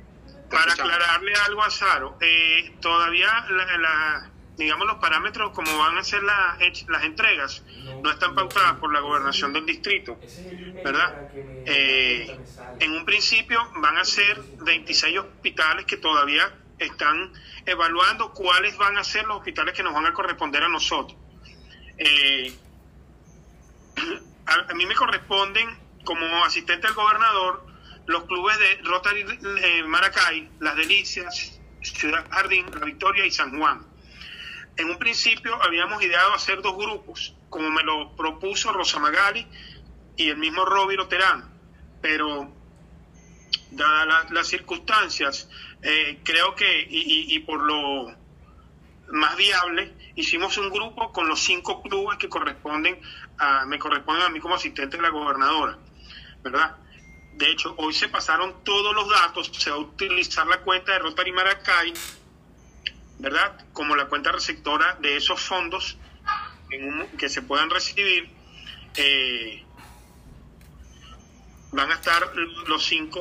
Para 0.50 0.66
escuchamos. 0.66 0.92
aclararle 0.92 1.32
algo 1.46 1.62
a 1.62 1.70
Saro, 1.70 2.16
eh, 2.20 2.74
todavía 2.80 3.46
la, 3.50 3.78
la- 3.78 4.30
digamos 4.56 4.86
los 4.86 4.96
parámetros 4.96 5.50
como 5.52 5.76
van 5.78 5.98
a 5.98 6.04
ser 6.04 6.22
la- 6.22 6.56
las 6.88 7.04
entregas 7.04 7.62
no 8.02 8.10
están 8.10 8.34
pautadas 8.34 8.74
por 8.78 8.92
la 8.92 9.00
gobernación 9.00 9.52
del 9.52 9.66
distrito, 9.66 10.18
¿verdad? 10.84 11.30
Eh, 11.66 12.38
en 12.78 12.92
un 12.92 13.04
principio 13.04 13.60
van 13.76 13.98
a 13.98 14.04
ser 14.04 14.40
26 14.60 15.18
hospitales 15.18 15.84
que 15.86 15.96
todavía 15.96 16.54
están 16.78 17.32
evaluando 17.64 18.32
cuáles 18.32 18.76
van 18.76 18.96
a 18.98 19.04
ser 19.04 19.26
los 19.26 19.38
hospitales 19.38 19.74
que 19.74 19.82
nos 19.82 19.92
van 19.94 20.06
a 20.06 20.12
corresponder 20.14 20.62
a 20.62 20.68
nosotros. 20.68 21.18
Eh, 21.98 22.54
a, 24.46 24.54
a 24.70 24.74
mí 24.74 24.86
me 24.86 24.94
corresponden 24.94 25.76
como 26.04 26.44
asistente 26.44 26.86
al 26.86 26.94
gobernador 26.94 27.65
los 28.06 28.24
clubes 28.24 28.58
de 28.58 28.76
Rotary 28.84 29.24
eh, 29.62 29.82
Maracay, 29.84 30.48
Las 30.60 30.76
Delicias, 30.76 31.60
Ciudad 31.82 32.24
Jardín, 32.30 32.66
La 32.78 32.84
Victoria 32.84 33.24
y 33.26 33.30
San 33.30 33.56
Juan. 33.58 33.86
En 34.76 34.90
un 34.90 34.98
principio 34.98 35.60
habíamos 35.62 36.02
ideado 36.02 36.34
hacer 36.34 36.60
dos 36.62 36.76
grupos, 36.76 37.34
como 37.48 37.70
me 37.70 37.82
lo 37.82 38.14
propuso 38.16 38.72
Rosa 38.72 38.98
Magali 38.98 39.46
y 40.16 40.28
el 40.28 40.36
mismo 40.36 40.64
Robiro 40.64 41.08
Terán, 41.08 41.48
pero 42.02 42.52
dadas 43.70 44.06
la- 44.06 44.26
las 44.34 44.46
circunstancias, 44.48 45.48
eh, 45.82 46.20
creo 46.24 46.54
que, 46.54 46.82
y, 46.88 46.98
y- 47.00 47.34
y 47.36 47.38
por 47.40 47.62
lo 47.62 48.14
más 49.12 49.36
viable, 49.36 49.94
hicimos 50.16 50.56
un 50.58 50.70
grupo 50.70 51.12
con 51.12 51.28
los 51.28 51.40
cinco 51.40 51.82
clubes 51.82 52.18
que 52.18 52.28
corresponden 52.28 53.00
a, 53.38 53.64
me 53.66 53.78
corresponden 53.78 54.24
a 54.24 54.28
mí 54.30 54.40
como 54.40 54.54
asistente 54.56 54.96
de 54.96 55.02
la 55.02 55.10
gobernadora, 55.10 55.78
¿verdad? 56.42 56.76
De 57.36 57.50
hecho, 57.50 57.74
hoy 57.76 57.92
se 57.92 58.08
pasaron 58.08 58.64
todos 58.64 58.94
los 58.94 59.08
datos, 59.10 59.50
se 59.56 59.70
va 59.70 59.76
a 59.76 59.80
utilizar 59.80 60.46
la 60.46 60.60
cuenta 60.62 60.92
de 60.92 60.98
Rotary 61.00 61.32
Maracay, 61.32 61.92
¿verdad? 63.18 63.64
Como 63.74 63.94
la 63.94 64.06
cuenta 64.06 64.32
receptora 64.32 64.94
de 65.00 65.16
esos 65.16 65.40
fondos 65.40 65.98
en 66.70 66.88
un- 66.88 67.06
que 67.18 67.28
se 67.28 67.42
puedan 67.42 67.70
recibir. 67.70 68.34
eh, 68.98 69.62
van 71.72 71.90
a 71.90 71.94
estar 71.94 72.34
los 72.66 72.82
cinco, 72.86 73.20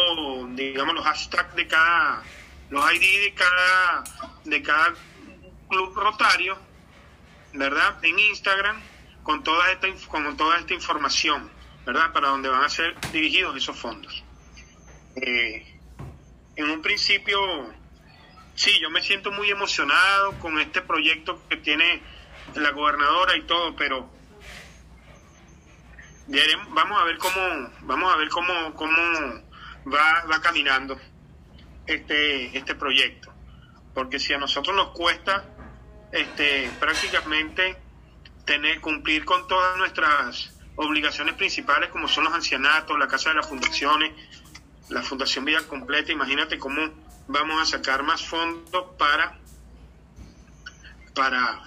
digamos, 0.51 0.95
los 0.95 1.03
hashtags 1.03 1.53
de 1.55 1.67
cada, 1.67 2.23
los 2.69 2.93
ID 2.93 3.23
de 3.25 3.33
cada, 3.33 4.03
de 4.45 4.61
cada 4.63 4.93
club 5.67 5.93
rotario, 5.97 6.57
¿verdad? 7.53 7.97
En 8.05 8.17
Instagram, 8.17 8.79
con 9.23 9.43
toda 9.43 9.69
esta, 9.73 9.87
con 10.07 10.37
toda 10.37 10.57
esta 10.59 10.73
información, 10.73 11.51
¿verdad? 11.85 12.11
Para 12.11 12.29
donde 12.29 12.49
van 12.49 12.63
a 12.63 12.69
ser 12.69 12.95
dirigidos 13.11 13.55
esos 13.55 13.77
fondos. 13.77 14.23
Eh, 15.15 15.79
en 16.55 16.69
un 16.69 16.81
principio, 16.81 17.37
sí, 18.55 18.71
yo 18.81 18.89
me 18.89 19.01
siento 19.01 19.31
muy 19.31 19.49
emocionado 19.49 20.39
con 20.39 20.59
este 20.59 20.81
proyecto 20.81 21.41
que 21.49 21.57
tiene 21.57 22.01
la 22.55 22.71
gobernadora 22.71 23.35
y 23.37 23.43
todo, 23.43 23.75
pero 23.75 24.09
vamos 26.69 27.01
a 27.01 27.03
ver 27.05 27.17
cómo, 27.17 27.71
vamos 27.81 28.13
a 28.13 28.17
ver 28.17 28.29
cómo, 28.29 28.73
cómo 28.73 29.43
va, 29.93 30.25
va 30.25 30.41
caminando 30.41 30.99
este, 31.85 32.57
este 32.57 32.75
proyecto. 32.75 33.31
Porque 33.93 34.19
si 34.19 34.33
a 34.33 34.37
nosotros 34.37 34.75
nos 34.75 34.89
cuesta 34.89 35.45
este, 36.11 36.69
prácticamente 36.79 37.77
tener, 38.45 38.81
cumplir 38.81 39.25
con 39.25 39.47
todas 39.47 39.77
nuestras 39.77 40.54
obligaciones 40.75 41.35
principales, 41.35 41.89
como 41.89 42.07
son 42.07 42.25
los 42.25 42.33
ancianatos, 42.33 42.97
la 42.97 43.07
casa 43.07 43.29
de 43.29 43.35
las 43.35 43.47
fundaciones, 43.47 44.11
la 44.89 45.01
Fundación 45.01 45.45
Vida 45.45 45.65
Completa, 45.67 46.11
imagínate 46.11 46.59
cómo 46.59 46.81
vamos 47.27 47.61
a 47.61 47.65
sacar 47.65 48.03
más 48.03 48.25
fondos 48.25 48.85
para, 48.97 49.39
para, 51.13 51.61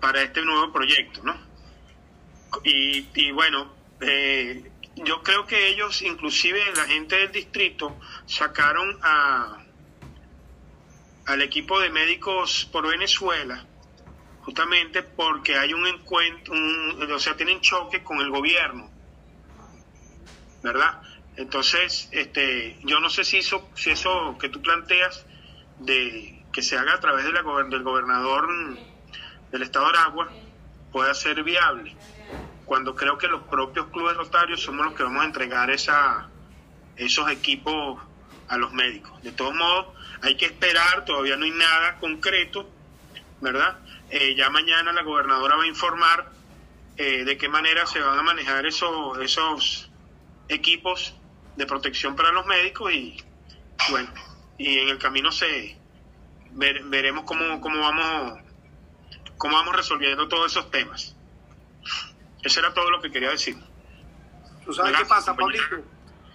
para 0.00 0.22
este 0.22 0.42
nuevo 0.42 0.72
proyecto, 0.72 1.22
¿no? 1.22 1.36
Y, 2.64 3.08
y 3.14 3.30
bueno, 3.32 3.72
eh, 4.00 4.70
yo 4.96 5.22
creo 5.22 5.46
que 5.46 5.68
ellos, 5.68 6.02
inclusive 6.02 6.60
la 6.74 6.84
gente 6.86 7.16
del 7.16 7.32
distrito, 7.32 7.98
sacaron 8.26 8.98
a 9.02 9.62
al 11.26 11.42
equipo 11.42 11.80
de 11.80 11.90
médicos 11.90 12.68
por 12.70 12.86
Venezuela, 12.86 13.66
justamente 14.46 15.02
porque 15.02 15.58
hay 15.58 15.74
un 15.74 15.84
encuentro, 15.88 16.54
un- 16.54 17.10
o 17.12 17.18
sea, 17.18 17.36
tienen 17.36 17.60
choque 17.60 18.04
con 18.04 18.18
el 18.20 18.30
gobierno, 18.30 18.88
¿verdad? 20.62 21.02
Entonces, 21.36 22.08
este, 22.12 22.78
yo 22.84 23.00
no 23.00 23.10
sé 23.10 23.24
si 23.24 23.38
eso, 23.38 23.68
si 23.74 23.90
eso 23.90 24.38
que 24.38 24.48
tú 24.48 24.62
planteas 24.62 25.26
de 25.80 26.44
que 26.52 26.62
se 26.62 26.78
haga 26.78 26.94
a 26.94 27.00
través 27.00 27.24
del 27.24 27.82
gobernador 27.82 28.46
del 29.50 29.62
estado 29.62 29.86
de 29.90 29.98
Aragua 29.98 30.32
pueda 30.92 31.12
ser 31.12 31.42
viable, 31.42 31.96
cuando 32.64 32.94
creo 32.94 33.18
que 33.18 33.26
los 33.26 33.42
propios 33.48 33.88
clubes 33.88 34.16
rotarios 34.16 34.62
somos 34.62 34.86
los 34.86 34.94
que 34.94 35.02
vamos 35.02 35.22
a 35.22 35.26
entregar 35.26 35.70
esa, 35.70 36.28
esos 36.94 37.28
equipos 37.32 38.00
a 38.46 38.56
los 38.56 38.72
médicos. 38.72 39.20
De 39.24 39.32
todos 39.32 39.54
modos, 39.56 39.88
hay 40.22 40.36
que 40.36 40.46
esperar, 40.46 41.04
todavía 41.04 41.36
no 41.36 41.44
hay 41.46 41.50
nada 41.50 41.98
concreto, 41.98 42.70
¿verdad? 43.40 43.76
Eh, 44.10 44.34
ya 44.36 44.50
mañana 44.50 44.92
la 44.92 45.02
gobernadora 45.02 45.56
va 45.56 45.64
a 45.64 45.66
informar 45.66 46.30
eh, 46.96 47.24
de 47.24 47.36
qué 47.36 47.48
manera 47.48 47.86
se 47.86 48.00
van 48.00 48.18
a 48.18 48.22
manejar 48.22 48.64
esos, 48.66 49.18
esos 49.18 49.90
equipos 50.48 51.14
de 51.56 51.66
protección 51.66 52.14
para 52.14 52.30
los 52.32 52.46
médicos 52.46 52.92
y 52.92 53.16
bueno, 53.90 54.08
y 54.58 54.78
en 54.78 54.88
el 54.88 54.98
camino 54.98 55.32
se 55.32 55.76
ver- 56.52 56.84
veremos 56.84 57.24
cómo, 57.24 57.60
cómo 57.60 57.80
vamos 57.80 58.38
cómo 59.38 59.56
vamos 59.56 59.74
resolviendo 59.76 60.28
todos 60.28 60.52
esos 60.52 60.70
temas. 60.70 61.14
Eso 62.42 62.60
era 62.60 62.72
todo 62.72 62.90
lo 62.90 63.02
que 63.02 63.10
quería 63.10 63.30
decir. 63.30 63.56
¿Tú 64.64 64.72
sabes 64.72 64.92
Gracias, 64.92 65.02
qué 65.02 65.08
pasa, 65.08 65.36
compañero. 65.36 65.64
Pablito? 65.68 65.88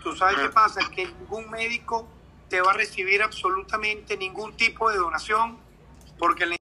¿Tú 0.03 0.15
sabes 0.15 0.37
qué 0.37 0.49
pasa? 0.49 0.89
Que 0.93 1.05
ningún 1.07 1.49
médico 1.49 2.07
te 2.49 2.59
va 2.61 2.71
a 2.71 2.73
recibir 2.73 3.23
absolutamente 3.23 4.17
ningún 4.17 4.55
tipo 4.57 4.91
de 4.91 4.97
donación 4.97 5.57
porque 6.19 6.45
le 6.45 6.57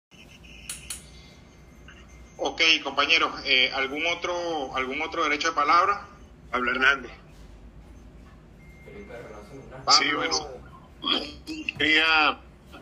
Ok, 2.38 2.62
compañeros, 2.84 3.32
eh, 3.44 3.70
¿algún 3.74 4.06
otro 4.06 4.74
algún 4.76 5.02
otro 5.02 5.24
derecho 5.24 5.48
de 5.48 5.54
palabra? 5.54 6.06
Pablo 6.50 6.70
Hernández. 6.70 7.10
Sí, 9.90 10.12
bueno. 10.14 10.36
Quería 11.78 12.38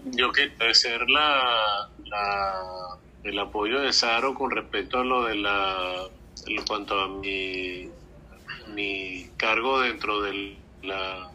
yo 0.07 0.31
quiero 0.33 0.53
agradecer 0.55 1.09
la, 1.11 1.89
la- 2.05 2.97
el 3.25 3.39
apoyo 3.39 3.81
de 3.81 3.93
Saro 3.93 4.35
con 4.35 4.51
respecto 4.53 4.99
a 5.01 5.05
lo 5.05 5.25
de 5.25 5.35
la, 5.37 6.05
en 6.47 6.65
cuanto 6.65 7.01
a 7.01 7.09
mi, 7.09 7.89
mi 8.69 9.29
cargo 9.37 9.81
dentro 9.81 10.21
de 10.23 10.57
la 10.83 11.31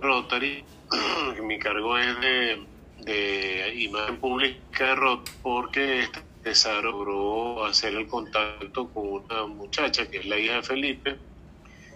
Rotary. 0.00 0.64
mi 1.42 1.58
cargo 1.58 1.98
es 1.98 2.18
de, 2.20 2.62
de 3.00 3.74
imagen 3.76 4.16
pública 4.18 4.84
de 4.86 4.94
Rotary 4.94 5.36
porque 5.42 6.00
este 6.00 6.20
Saro 6.52 6.90
logró 6.90 7.64
hacer 7.64 7.94
el 7.94 8.08
contacto 8.08 8.88
con 8.88 9.06
una 9.06 9.46
muchacha 9.46 10.10
que 10.10 10.18
es 10.18 10.26
la 10.26 10.38
hija 10.38 10.56
de 10.56 10.62
Felipe 10.62 11.16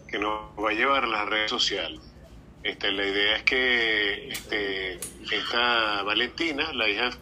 que 0.08 0.18
nos 0.18 0.40
va 0.58 0.70
a 0.70 0.72
llevar 0.72 1.04
a 1.04 1.06
las 1.06 1.28
redes 1.28 1.50
sociales. 1.50 2.00
Este, 2.62 2.90
la 2.92 3.06
idea 3.06 3.36
es 3.36 3.42
que 3.42 4.28
este, 4.28 4.94
esta 5.30 6.02
Valentina, 6.02 6.72
la 6.72 6.88
hija 6.88 7.10
de 7.10 7.16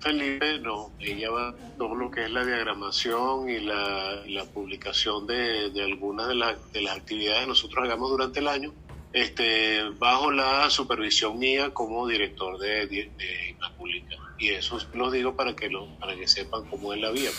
Felipe, 0.00 0.58
no, 0.58 0.92
ella 1.00 1.30
va 1.30 1.54
todo 1.78 1.94
lo 1.94 2.10
que 2.10 2.24
es 2.24 2.30
la 2.30 2.44
diagramación 2.44 3.48
y 3.48 3.60
la, 3.60 4.22
publicación 4.52 5.26
de, 5.26 5.72
algunas 5.82 6.28
de, 6.28 6.34
las 6.34 6.72
de 6.72 6.82
las 6.82 6.96
actividades 6.96 7.42
que 7.42 7.46
nosotros 7.46 7.84
hagamos 7.84 8.10
durante 8.10 8.40
el 8.40 8.48
año, 8.48 8.72
este, 9.12 9.82
bajo 9.98 10.30
la 10.30 10.68
supervisión 10.70 11.38
mía 11.38 11.70
como 11.70 12.06
director 12.06 12.58
de, 12.58 12.86
de, 12.86 13.10
de 13.18 13.56
pública. 13.76 14.16
Y 14.40 14.48
eso 14.48 14.78
lo 14.94 15.10
digo 15.10 15.36
para 15.36 15.54
que, 15.54 15.68
lo, 15.68 15.86
para 15.98 16.16
que 16.16 16.26
sepan 16.26 16.64
cómo 16.68 16.92
es 16.94 17.00
la 17.00 17.10
vía. 17.10 17.30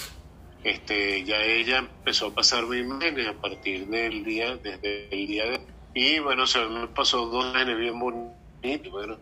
Este, 0.63 1.23
ya 1.25 1.41
ella 1.41 1.79
empezó 1.79 2.27
a 2.27 2.35
pasarme 2.35 2.77
imágenes 2.77 3.27
a 3.27 3.33
partir 3.33 3.87
del 3.87 4.23
día, 4.23 4.55
desde 4.57 5.09
el 5.11 5.27
día 5.27 5.45
de 5.45 5.59
y 5.93 6.19
bueno, 6.19 6.47
se 6.47 6.63
me 6.65 6.87
pasó 6.87 7.25
dos 7.25 7.45
imágenes 7.47 7.77
bien 7.77 7.99
bonitas, 7.99 8.91
bueno, 8.91 9.17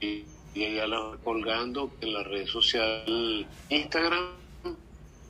y, 0.00 0.24
y 0.54 0.64
ella 0.64 0.86
las 0.86 1.00
va 1.00 1.16
colgando 1.24 1.90
en 2.00 2.12
la 2.12 2.22
red 2.22 2.46
social 2.46 3.46
Instagram, 3.68 4.28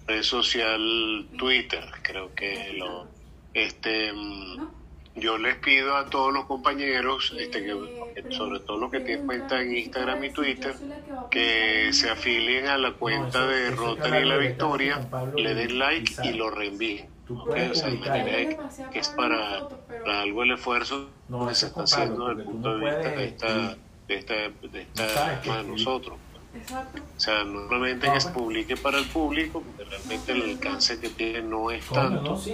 red 0.06 0.22
social 0.22 1.26
Twitter, 1.38 1.85
creo 2.02 2.35
que 2.35 2.74
lo 2.74 3.06
este 3.54 4.12
mm, 4.12 4.68
yo 5.16 5.38
les 5.38 5.57
pido 5.57 5.96
a 5.96 6.07
todos 6.07 6.33
los 6.33 6.44
compañeros, 6.44 7.35
este, 7.38 7.64
que, 7.64 8.33
sobre 8.33 8.61
todo 8.61 8.79
los 8.79 8.90
que 8.90 9.00
tienen 9.00 9.26
cuenta 9.26 9.61
en 9.61 9.76
Instagram 9.76 10.24
y 10.24 10.31
Twitter, 10.31 10.74
que 11.31 11.88
se 11.92 12.11
afilien 12.11 12.66
a 12.66 12.76
la 12.76 12.92
cuenta 12.92 13.46
de 13.46 13.70
Rotary 13.70 14.24
La 14.24 14.37
Victoria, 14.37 15.09
le 15.35 15.55
den 15.55 15.79
like 15.79 16.12
y 16.22 16.35
lo 16.35 16.50
reenvíen. 16.50 17.09
Ok, 17.29 17.57
o 17.70 17.74
sea, 17.74 17.90
que 18.92 18.98
es 18.98 19.09
para, 19.09 19.68
para 20.05 20.20
algo 20.20 20.44
el 20.44 20.52
esfuerzo 20.52 21.09
que 21.48 21.55
se 21.55 21.66
está 21.66 21.83
haciendo 21.83 22.29
desde 22.29 22.42
el 22.42 22.46
punto 22.46 22.79
de 22.79 22.85
vista 22.85 23.11
de 23.11 23.24
esta, 23.24 23.76
de 24.07 24.14
esta, 24.14 24.35
de 24.35 24.83
esta 24.83 25.40
de 25.40 25.64
nosotros. 25.64 26.18
O 26.94 27.18
sea, 27.18 27.44
no 27.44 27.66
solamente 27.68 28.12
que 28.12 28.20
se 28.20 28.30
publique 28.30 28.76
para 28.76 28.98
el 28.98 29.10
público, 29.10 29.64
porque 29.64 29.84
realmente 29.84 30.32
el 30.32 30.42
alcance 30.42 31.00
que 31.00 31.10
tiene 31.10 31.42
no 31.42 31.70
es 31.70 31.90
tanto. 31.92 32.48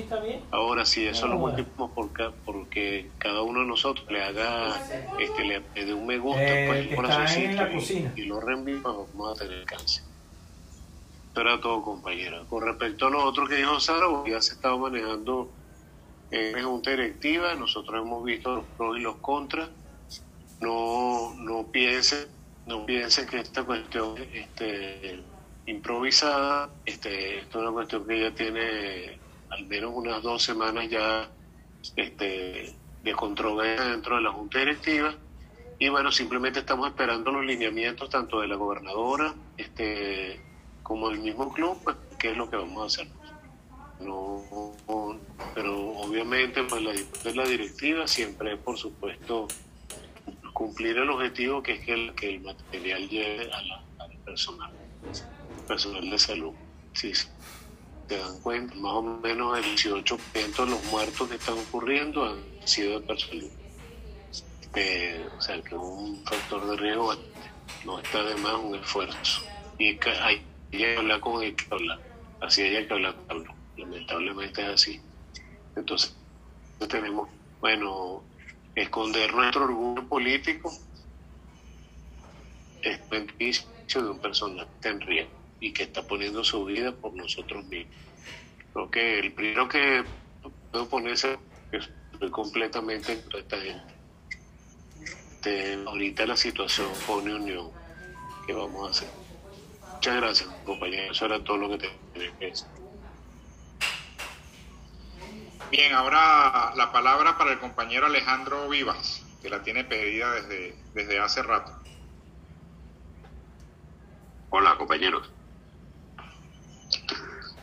Ahora, 0.51 0.85
si 0.87 1.07
eso 1.07 1.29
lo 1.29 1.39
multiplicamos 1.39 1.93
por 1.95 2.13
ca- 2.13 2.37
porque 2.45 3.15
cada 3.19 3.43
uno 3.43 3.61
de 3.61 3.67
nosotros 3.67 4.07
le 4.11 4.23
haga, 4.25 4.87
este, 5.17 5.45
le, 5.45 5.71
le 5.75 5.85
dé 5.87 5.95
un 5.95 6.07
me 6.07 6.19
gusta, 6.19 6.55
Eh, 6.55 6.63
pues, 6.67 6.79
el 6.81 6.85
está 6.87 6.95
corazoncito 6.97 7.65
y- 7.71 8.13
y, 8.15 8.25
lo 8.27 8.41
reenvíe, 8.41 8.83
pues, 8.83 8.95
vamos 9.13 9.33
a 9.33 9.45
tener 9.45 9.61
alcance. 9.61 10.03
Esto 11.29 11.41
era 11.41 11.61
todo, 11.61 11.83
compañera. 11.83 12.47
Con 12.47 12.63
respecto 12.65 13.07
a 13.07 13.11
lo 13.11 13.25
otro 13.25 13.47
que 13.49 13.57
dijo 13.57 13.81
Sara, 13.81 14.09
pues, 14.09 14.33
ya 14.33 14.41
se 14.43 14.55
estaba 14.55 14.77
manejando 14.77 15.57
en 16.31 16.65
junta 16.65 16.91
directiva, 16.93 17.55
nosotros 17.57 18.01
hemos 18.03 18.25
visto 18.25 18.55
los 18.57 18.67
pros 18.77 18.99
y 18.99 19.03
los 19.03 19.19
contras. 19.21 19.71
No, 20.61 21.35
no 21.37 21.71
piense, 21.73 22.29
no 22.67 22.87
piense 22.87 23.27
que 23.27 23.41
esta 23.41 23.65
cuestión 23.65 24.15
este, 24.33 25.23
improvisada, 25.67 26.71
este, 26.85 27.39
esto 27.39 27.59
es 27.59 27.63
una 27.65 27.73
cuestión 27.73 28.07
que 28.07 28.21
ya 28.21 28.31
tiene 28.35 29.19
al 29.51 29.67
menos 29.67 29.93
unas 29.95 30.23
dos 30.23 30.43
semanas 30.43 30.89
ya 30.89 31.29
este, 31.97 32.75
de 33.03 33.13
controversia 33.13 33.87
dentro 33.87 34.17
de 34.17 34.23
la 34.23 34.33
junta 34.33 34.59
directiva. 34.59 35.15
Y 35.79 35.89
bueno, 35.89 36.13
simplemente 36.13 36.61
estamos 36.61 36.89
esperando 36.89 37.33
los 37.33 37.45
lineamientos 37.45 38.09
tanto 38.09 38.41
de 38.41 38.49
la 38.49 38.55
gobernadora 38.55 39.35
este, 39.57 40.41
como 40.83 41.09
del 41.11 41.19
mismo 41.19 41.53
club, 41.53 41.79
pues, 41.83 41.97
qué 42.19 42.31
es 42.31 42.37
lo 42.37 42.49
que 42.49 42.57
vamos 42.57 42.83
a 42.83 42.87
hacer. 42.87 43.13
No, 44.01 44.75
pero 45.55 45.91
obviamente 45.91 46.63
pues 46.65 46.83
la, 46.83 46.93
la 47.35 47.49
directiva 47.49 48.07
siempre 48.09 48.57
por 48.57 48.77
supuesto, 48.77 49.47
cumplir 50.63 50.97
el 50.99 51.11
objetivo 51.11 51.63
que 51.63 51.73
es 51.75 51.85
que 51.85 51.93
el, 51.95 52.15
que 52.15 52.31
el 52.35 52.41
material 52.43 53.09
llegue 53.09 53.51
a 53.53 53.63
la- 53.63 53.87
al 53.99 54.19
personal, 54.25 54.73
personal 55.67 56.11
de 56.11 56.19
salud. 56.19 56.55
Sí, 56.95 57.15
sí. 57.15 57.29
Se 58.09 58.19
dan 58.19 58.41
cuenta, 58.41 58.75
más 58.77 58.93
o 58.95 59.03
menos 59.03 59.59
el 59.59 59.65
18% 59.65 60.65
de 60.65 60.71
los 60.73 60.85
muertos 60.85 61.29
que 61.29 61.37
están 61.37 61.59
ocurriendo 61.59 62.25
han 62.25 62.45
sido 62.65 63.01
de 63.01 63.07
personal. 63.07 63.51
Eh, 64.75 65.29
o 65.37 65.41
sea, 65.41 65.63
que 65.63 65.75
un 65.75 66.25
factor 66.25 66.67
de 66.71 66.77
riesgo 66.77 67.15
no 67.85 68.01
está 68.01 68.23
de 68.25 68.37
más 68.37 68.55
un 68.57 68.77
esfuerzo. 68.77 69.43
Y 69.79 69.99
hay 70.23 70.47
que 70.71 70.97
hablar 70.97 71.21
con 71.21 71.43
el 71.43 71.55
que 71.57 71.67
hablar. 71.71 72.03
Así 72.41 72.63
hay 72.63 72.87
que 72.87 72.95
hablar 72.95 73.17
con 73.27 73.39
hablar. 73.39 73.57
Lamentablemente 73.77 74.63
es 74.63 74.69
así. 74.69 75.03
Entonces, 75.77 76.19
tenemos, 76.89 77.31
bueno, 77.61 78.32
esconder 78.75 79.35
nuestro 79.35 79.65
orgullo 79.65 80.09
político 80.09 80.73
es 82.83 83.09
beneficio 83.09 83.69
de 83.93 84.11
un 84.11 84.19
personaje 84.19 84.69
en 84.85 85.01
riesgo 85.01 85.33
y 85.61 85.73
que 85.73 85.85
está 85.85 86.03
poniendo 86.03 86.43
su 86.43 86.65
vida 86.65 86.93
por 86.93 87.15
nosotros 87.15 87.65
mismos. 87.67 87.95
Creo 88.73 88.91
que 88.91 89.19
el 89.21 89.33
primero 89.33 89.69
que 89.69 90.03
puedo 90.71 90.89
ponerse 90.89 91.39
es 91.71 91.89
completamente 92.31 93.13
entre 93.13 93.41
esta 93.41 93.59
gente. 93.61 93.93
Ahorita 95.87 96.27
la 96.27 96.37
situación 96.37 96.89
pone 97.07 97.35
unión. 97.35 97.71
¿Qué 98.47 98.53
vamos 98.53 98.89
a 98.89 98.91
hacer? 98.91 99.09
Muchas 99.95 100.17
gracias, 100.17 100.49
compañeros. 100.65 101.17
Eso 101.17 101.27
era 101.27 101.43
todo 101.45 101.57
lo 101.59 101.69
que 101.71 101.79
tenía 101.79 102.39
que 102.39 102.47
decir. 102.47 102.82
Bien, 105.73 105.95
ahora 105.95 106.75
la 106.77 106.93
palabra 106.93 107.39
para 107.39 107.53
el 107.53 107.59
compañero 107.59 108.05
Alejandro 108.05 108.69
Vivas, 108.69 109.25
que 109.41 109.49
la 109.49 109.63
tiene 109.63 109.85
pedida 109.85 110.31
desde, 110.33 110.77
desde 110.93 111.19
hace 111.19 111.43
rato. 111.43 111.73
Hola, 114.51 114.77
compañeros. 114.77 115.33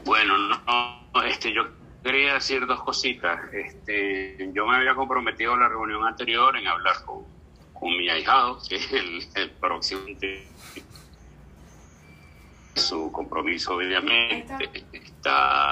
Bueno, 0.06 0.40
no, 0.40 0.60
no, 1.14 1.22
este, 1.22 1.54
yo 1.54 1.68
quería 2.04 2.34
decir 2.34 2.66
dos 2.66 2.82
cositas. 2.82 3.42
Este, 3.54 4.50
yo 4.54 4.66
me 4.66 4.78
había 4.78 4.96
comprometido 4.96 5.54
en 5.54 5.60
la 5.60 5.70
reunión 5.70 6.04
anterior 6.04 6.58
en 6.58 6.66
hablar 6.66 7.06
con, 7.06 7.26
con 7.74 7.96
mi 7.96 8.10
ahijado, 8.10 8.58
que 8.68 8.78
es 8.78 8.92
el, 8.92 9.28
el 9.36 9.52
próximo 9.52 10.02
su 12.80 13.12
compromiso, 13.12 13.76
obviamente, 13.76 14.70
está 14.94 15.70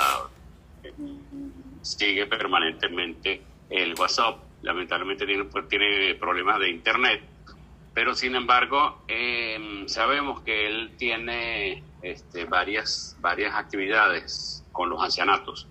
sigue 1.88 2.26
permanentemente 2.26 3.42
el 3.70 3.96
WhatsApp. 3.98 4.40
Lamentablemente 4.62 5.26
tiene, 5.26 5.46
pues, 5.46 5.68
tiene 5.70 6.16
problemas 6.16 6.60
de 6.60 6.70
internet, 6.70 7.22
pero 7.94 8.16
sin 8.16 8.36
embargo 8.36 9.04
eh, 9.08 9.84
sabemos 9.88 10.42
que 10.42 10.68
él 10.68 10.92
tiene 10.98 11.84
este, 12.02 12.46
varias, 12.46 13.16
varias 13.22 13.56
actividades 13.56 14.66
con 14.72 14.90
los 14.90 15.02
ancianatos, 15.02 15.68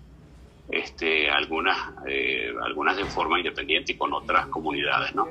este, 0.69 1.29
algunas, 1.29 1.77
eh, 2.07 2.53
algunas 2.63 2.97
de 2.97 3.05
forma 3.05 3.37
independiente 3.37 3.91
y 3.91 3.97
con 3.97 4.13
otras 4.13 4.47
comunidades, 4.47 5.13
¿no? 5.15 5.27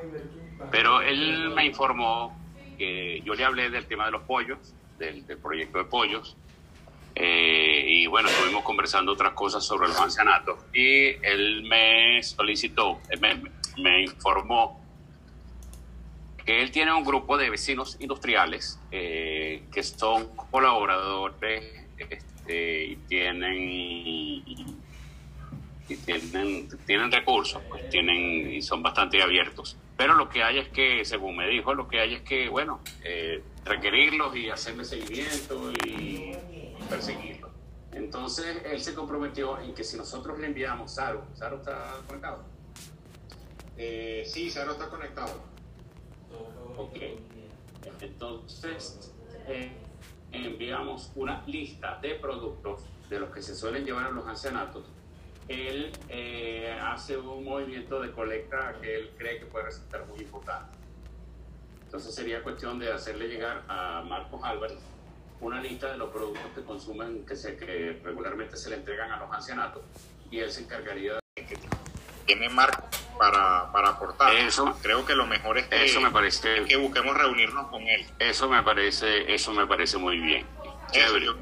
Pero 0.70 1.02
él 1.02 1.50
me 1.50 1.66
informó 1.66 2.38
que 2.78 3.20
yo 3.24 3.34
le 3.34 3.44
hablé 3.44 3.70
del 3.70 3.86
tema 3.86 4.06
de 4.06 4.12
los 4.12 4.22
pollos, 4.22 4.58
del 4.98 5.24
proyecto 5.42 5.78
de 5.78 5.84
pollos, 5.84 6.36
eh, 7.18 7.82
y 7.88 8.06
bueno, 8.06 8.28
estuvimos 8.28 8.62
conversando 8.62 9.12
otras 9.12 9.32
cosas 9.32 9.64
sobre 9.64 9.88
los 9.88 9.98
ancianatos 9.98 10.58
y 10.74 11.06
él 11.24 11.62
me 11.62 12.22
solicitó, 12.22 13.00
eh, 13.08 13.18
me, 13.78 14.02
informó 14.02 14.84
que 16.44 16.60
él 16.60 16.70
tiene 16.70 16.92
un 16.92 17.04
grupo 17.04 17.38
de 17.38 17.48
vecinos 17.48 17.96
industriales 18.00 18.78
eh, 18.90 19.62
que 19.72 19.82
son 19.82 20.36
colaboradores 20.36 21.86
este, 21.96 22.84
y 22.84 22.96
tienen 22.96 23.54
y 25.88 25.96
tienen, 26.04 26.68
tienen 26.84 27.10
recursos, 27.10 27.62
pues 27.70 27.88
tienen 27.88 28.52
y 28.52 28.60
son 28.60 28.82
bastante 28.82 29.22
abiertos. 29.22 29.78
Pero 29.96 30.14
lo 30.14 30.28
que 30.28 30.42
hay 30.42 30.58
es 30.58 30.68
que, 30.68 31.04
según 31.04 31.36
me 31.36 31.48
dijo, 31.48 31.72
lo 31.72 31.88
que 31.88 32.00
hay 32.00 32.14
es 32.14 32.20
que, 32.22 32.48
bueno, 32.48 32.80
eh, 33.04 33.42
requerirlos 33.64 34.36
y 34.36 34.50
hacerle 34.50 34.84
seguimiento 34.84 35.72
y 35.86 36.34
perseguirlos. 36.86 37.50
Entonces, 37.92 38.62
él 38.64 38.80
se 38.80 38.94
comprometió 38.94 39.58
en 39.58 39.74
que 39.74 39.82
si 39.82 39.96
nosotros 39.96 40.38
le 40.38 40.48
enviamos 40.48 40.92
Saro, 40.92 41.24
Saro 41.34 41.56
está 41.56 41.96
conectado. 42.06 42.44
Eh, 43.78 44.24
sí, 44.26 44.50
Saro 44.50 44.72
está 44.72 44.88
conectado. 44.88 45.40
Ok. 46.76 46.98
Entonces, 48.00 49.14
eh, 49.46 49.72
enviamos 50.32 51.10
una 51.14 51.42
lista 51.46 51.98
de 52.02 52.16
productos 52.16 52.82
de 53.08 53.20
los 53.20 53.30
que 53.30 53.40
se 53.40 53.54
suelen 53.54 53.84
llevar 53.84 54.06
a 54.06 54.10
los 54.10 54.26
ancianatos. 54.26 54.84
Él 55.48 55.92
eh, 56.08 56.76
hace 56.82 57.16
un 57.16 57.44
movimiento 57.44 58.00
de 58.00 58.10
colecta 58.12 58.76
que 58.80 58.96
él 58.96 59.10
cree 59.16 59.38
que 59.38 59.46
puede 59.46 59.66
resultar 59.66 60.04
muy 60.06 60.18
importante. 60.20 60.76
Entonces 61.84 62.14
sería 62.14 62.42
cuestión 62.42 62.78
de 62.78 62.92
hacerle 62.92 63.28
llegar 63.28 63.64
a 63.68 64.02
Marcos 64.02 64.40
Álvarez 64.42 64.80
una 65.40 65.60
lista 65.60 65.90
de 65.92 65.98
los 65.98 66.10
productos 66.10 66.42
que 66.54 66.62
consumen, 66.62 67.24
que, 67.26 67.36
se, 67.36 67.56
que 67.56 68.00
regularmente 68.04 68.56
se 68.56 68.70
le 68.70 68.76
entregan 68.76 69.10
a 69.12 69.18
los 69.18 69.32
ancianatos, 69.32 69.82
y 70.30 70.38
él 70.40 70.50
se 70.50 70.62
encargaría 70.62 71.14
de... 71.14 71.58
Tiene 72.26 72.48
Marco 72.48 72.88
para, 73.18 73.70
para 73.70 73.90
aportar. 73.90 74.34
Eso- 74.34 74.76
Creo 74.82 75.06
que 75.06 75.14
lo 75.14 75.26
mejor 75.26 75.58
es 75.58 75.68
que, 75.68 75.84
Eso 75.84 76.00
me 76.00 76.10
parece, 76.10 76.64
que 76.64 76.76
busquemos 76.76 77.16
reunirnos 77.16 77.68
con 77.68 77.82
él. 77.82 78.04
eso 78.18 78.48
me 78.48 78.62
parece, 78.62 79.32
eso 79.32 79.52
me 79.52 79.66
parece 79.66 79.96
muy 79.98 80.18
bien. 80.18 80.44
Eso, 80.92 81.06
Chévere. 81.08 81.26
yo, 81.26 81.36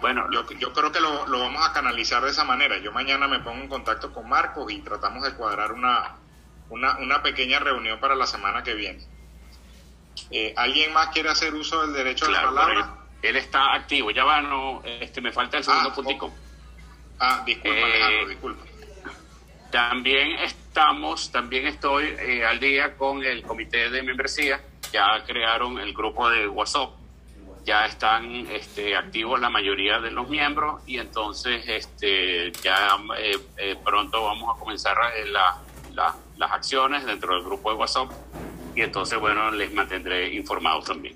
Bueno, 0.00 0.26
yo, 0.32 0.48
yo 0.52 0.72
creo 0.72 0.92
que 0.92 1.00
lo, 1.00 1.26
lo 1.26 1.40
vamos 1.40 1.66
a 1.68 1.72
canalizar 1.72 2.22
de 2.22 2.30
esa 2.30 2.44
manera. 2.44 2.78
Yo 2.78 2.92
mañana 2.92 3.26
me 3.26 3.40
pongo 3.40 3.60
en 3.62 3.68
contacto 3.68 4.12
con 4.12 4.28
Marcos 4.28 4.70
y 4.70 4.78
tratamos 4.82 5.24
de 5.24 5.34
cuadrar 5.34 5.72
una, 5.72 6.14
una, 6.68 6.96
una 6.98 7.22
pequeña 7.24 7.58
reunión 7.58 7.98
para 7.98 8.14
la 8.14 8.26
semana 8.28 8.62
que 8.62 8.74
viene. 8.74 9.04
Eh, 10.30 10.54
¿Alguien 10.56 10.92
más 10.92 11.08
quiere 11.08 11.28
hacer 11.30 11.54
uso 11.54 11.82
del 11.82 11.92
derecho 11.92 12.26
claro, 12.26 12.48
a 12.48 12.52
la 12.52 12.60
palabra? 12.60 12.94
Él, 13.22 13.36
está 13.36 13.74
activo. 13.74 14.10
Ya 14.10 14.24
va, 14.24 14.40
no, 14.40 14.82
este, 14.84 15.20
me 15.20 15.32
falta 15.32 15.58
el 15.58 15.64
segundo 15.64 15.90
Ah, 15.90 15.94
puntico. 15.94 16.32
Ah, 17.18 17.42
disculpa, 17.44 17.78
Eh, 17.78 17.84
Alejandro, 17.84 18.28
disculpa. 18.28 18.64
También 19.70 20.32
estamos, 20.40 21.30
también 21.30 21.66
estoy 21.66 22.06
eh, 22.18 22.44
al 22.44 22.58
día 22.58 22.96
con 22.96 23.22
el 23.24 23.42
comité 23.42 23.88
de 23.90 24.02
membresía. 24.02 24.60
Ya 24.92 25.22
crearon 25.24 25.78
el 25.78 25.92
grupo 25.92 26.28
de 26.28 26.48
WhatsApp. 26.48 26.90
Ya 27.64 27.84
están 27.86 28.46
este, 28.50 28.96
activos 28.96 29.38
la 29.38 29.50
mayoría 29.50 30.00
de 30.00 30.10
los 30.10 30.28
miembros 30.28 30.82
y 30.86 30.98
entonces 30.98 31.62
este, 31.68 32.50
ya 32.62 32.96
eh, 33.18 33.76
pronto 33.84 34.24
vamos 34.24 34.56
a 34.56 34.58
comenzar 34.58 34.96
la- 35.26 35.58
la- 35.92 36.16
las 36.38 36.52
acciones 36.52 37.04
dentro 37.04 37.34
del 37.34 37.44
grupo 37.44 37.70
de 37.70 37.76
WhatsApp 37.76 38.10
y 38.74 38.80
entonces, 38.80 39.18
bueno, 39.20 39.50
les 39.50 39.72
mantendré 39.74 40.32
informados 40.34 40.86
también. 40.86 41.14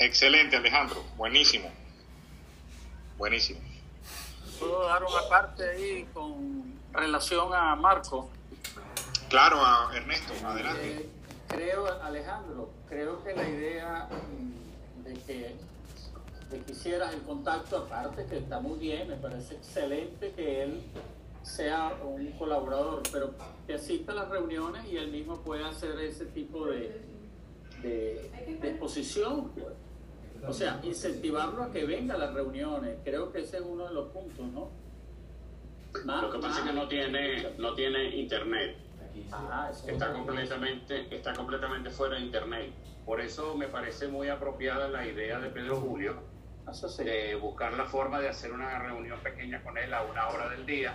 Excelente, 0.00 0.56
Alejandro. 0.56 1.04
Buenísimo. 1.18 1.70
Buenísimo. 3.18 3.60
Puedo 4.58 4.86
dar 4.86 5.04
una 5.04 5.28
parte 5.28 5.68
ahí 5.68 6.08
con 6.14 6.74
relación 6.92 7.52
a 7.52 7.76
Marco. 7.76 8.30
Claro, 9.28 9.64
a 9.64 9.90
Ernesto, 9.94 10.32
adelante. 10.44 10.90
Eh, 10.90 11.08
creo, 11.48 12.02
Alejandro, 12.02 12.70
creo 12.88 13.22
que 13.22 13.34
la 13.34 13.46
idea 13.48 14.08
mm, 14.10 15.04
de 15.04 15.14
que, 15.20 15.56
de 16.50 16.62
que 16.62 16.72
hicieras 16.72 17.12
el 17.12 17.20
contacto 17.22 17.76
aparte, 17.76 18.24
que 18.24 18.38
está 18.38 18.58
muy 18.58 18.78
bien, 18.78 19.06
me 19.06 19.16
parece 19.16 19.54
excelente 19.54 20.32
que 20.32 20.62
él 20.62 20.82
sea 21.42 21.94
un 22.02 22.32
colaborador, 22.32 23.02
pero 23.12 23.34
que 23.66 23.74
asista 23.74 24.12
a 24.12 24.14
las 24.14 24.28
reuniones 24.30 24.84
y 24.90 24.96
él 24.96 25.10
mismo 25.10 25.40
pueda 25.42 25.68
hacer 25.68 25.98
ese 26.00 26.24
tipo 26.26 26.66
de, 26.66 27.02
de, 27.82 28.58
de 28.60 28.68
exposición. 28.70 29.50
pues. 29.50 29.69
O 30.46 30.52
sea, 30.52 30.80
incentivarlo 30.82 31.62
a 31.64 31.70
que 31.72 31.84
venga 31.84 32.14
a 32.14 32.18
las 32.18 32.32
reuniones. 32.34 32.96
Creo 33.04 33.30
que 33.32 33.40
ese 33.40 33.58
es 33.58 33.62
uno 33.62 33.86
de 33.88 33.94
los 33.94 34.08
puntos, 34.10 34.46
¿no? 34.46 34.70
Más- 36.04 36.22
Lo 36.22 36.30
que 36.30 36.38
pasa 36.38 36.60
es 36.60 36.66
que 36.66 36.72
más- 36.72 36.74
no 36.74 36.88
tiene, 36.88 37.50
no 37.58 37.74
tiene 37.74 38.16
internet. 38.16 38.76
Ah, 39.32 39.70
está 39.86 40.12
completamente, 40.12 41.14
está 41.14 41.34
completamente 41.34 41.90
fuera 41.90 42.14
de 42.16 42.22
internet. 42.22 42.70
Por 43.04 43.20
eso 43.20 43.54
me 43.56 43.66
parece 43.68 44.08
muy 44.08 44.28
apropiada 44.28 44.88
la 44.88 45.04
idea 45.06 45.38
de 45.40 45.50
Pedro 45.50 45.76
Julio 45.80 46.14
Eso 46.70 46.88
sí. 46.88 47.02
de 47.04 47.34
buscar 47.34 47.72
la 47.74 47.84
forma 47.86 48.20
de 48.20 48.28
hacer 48.28 48.52
una 48.52 48.78
reunión 48.78 49.18
pequeña 49.20 49.60
con 49.62 49.76
él 49.78 49.92
a 49.92 50.02
una 50.04 50.28
hora 50.28 50.48
del 50.48 50.64
día, 50.64 50.94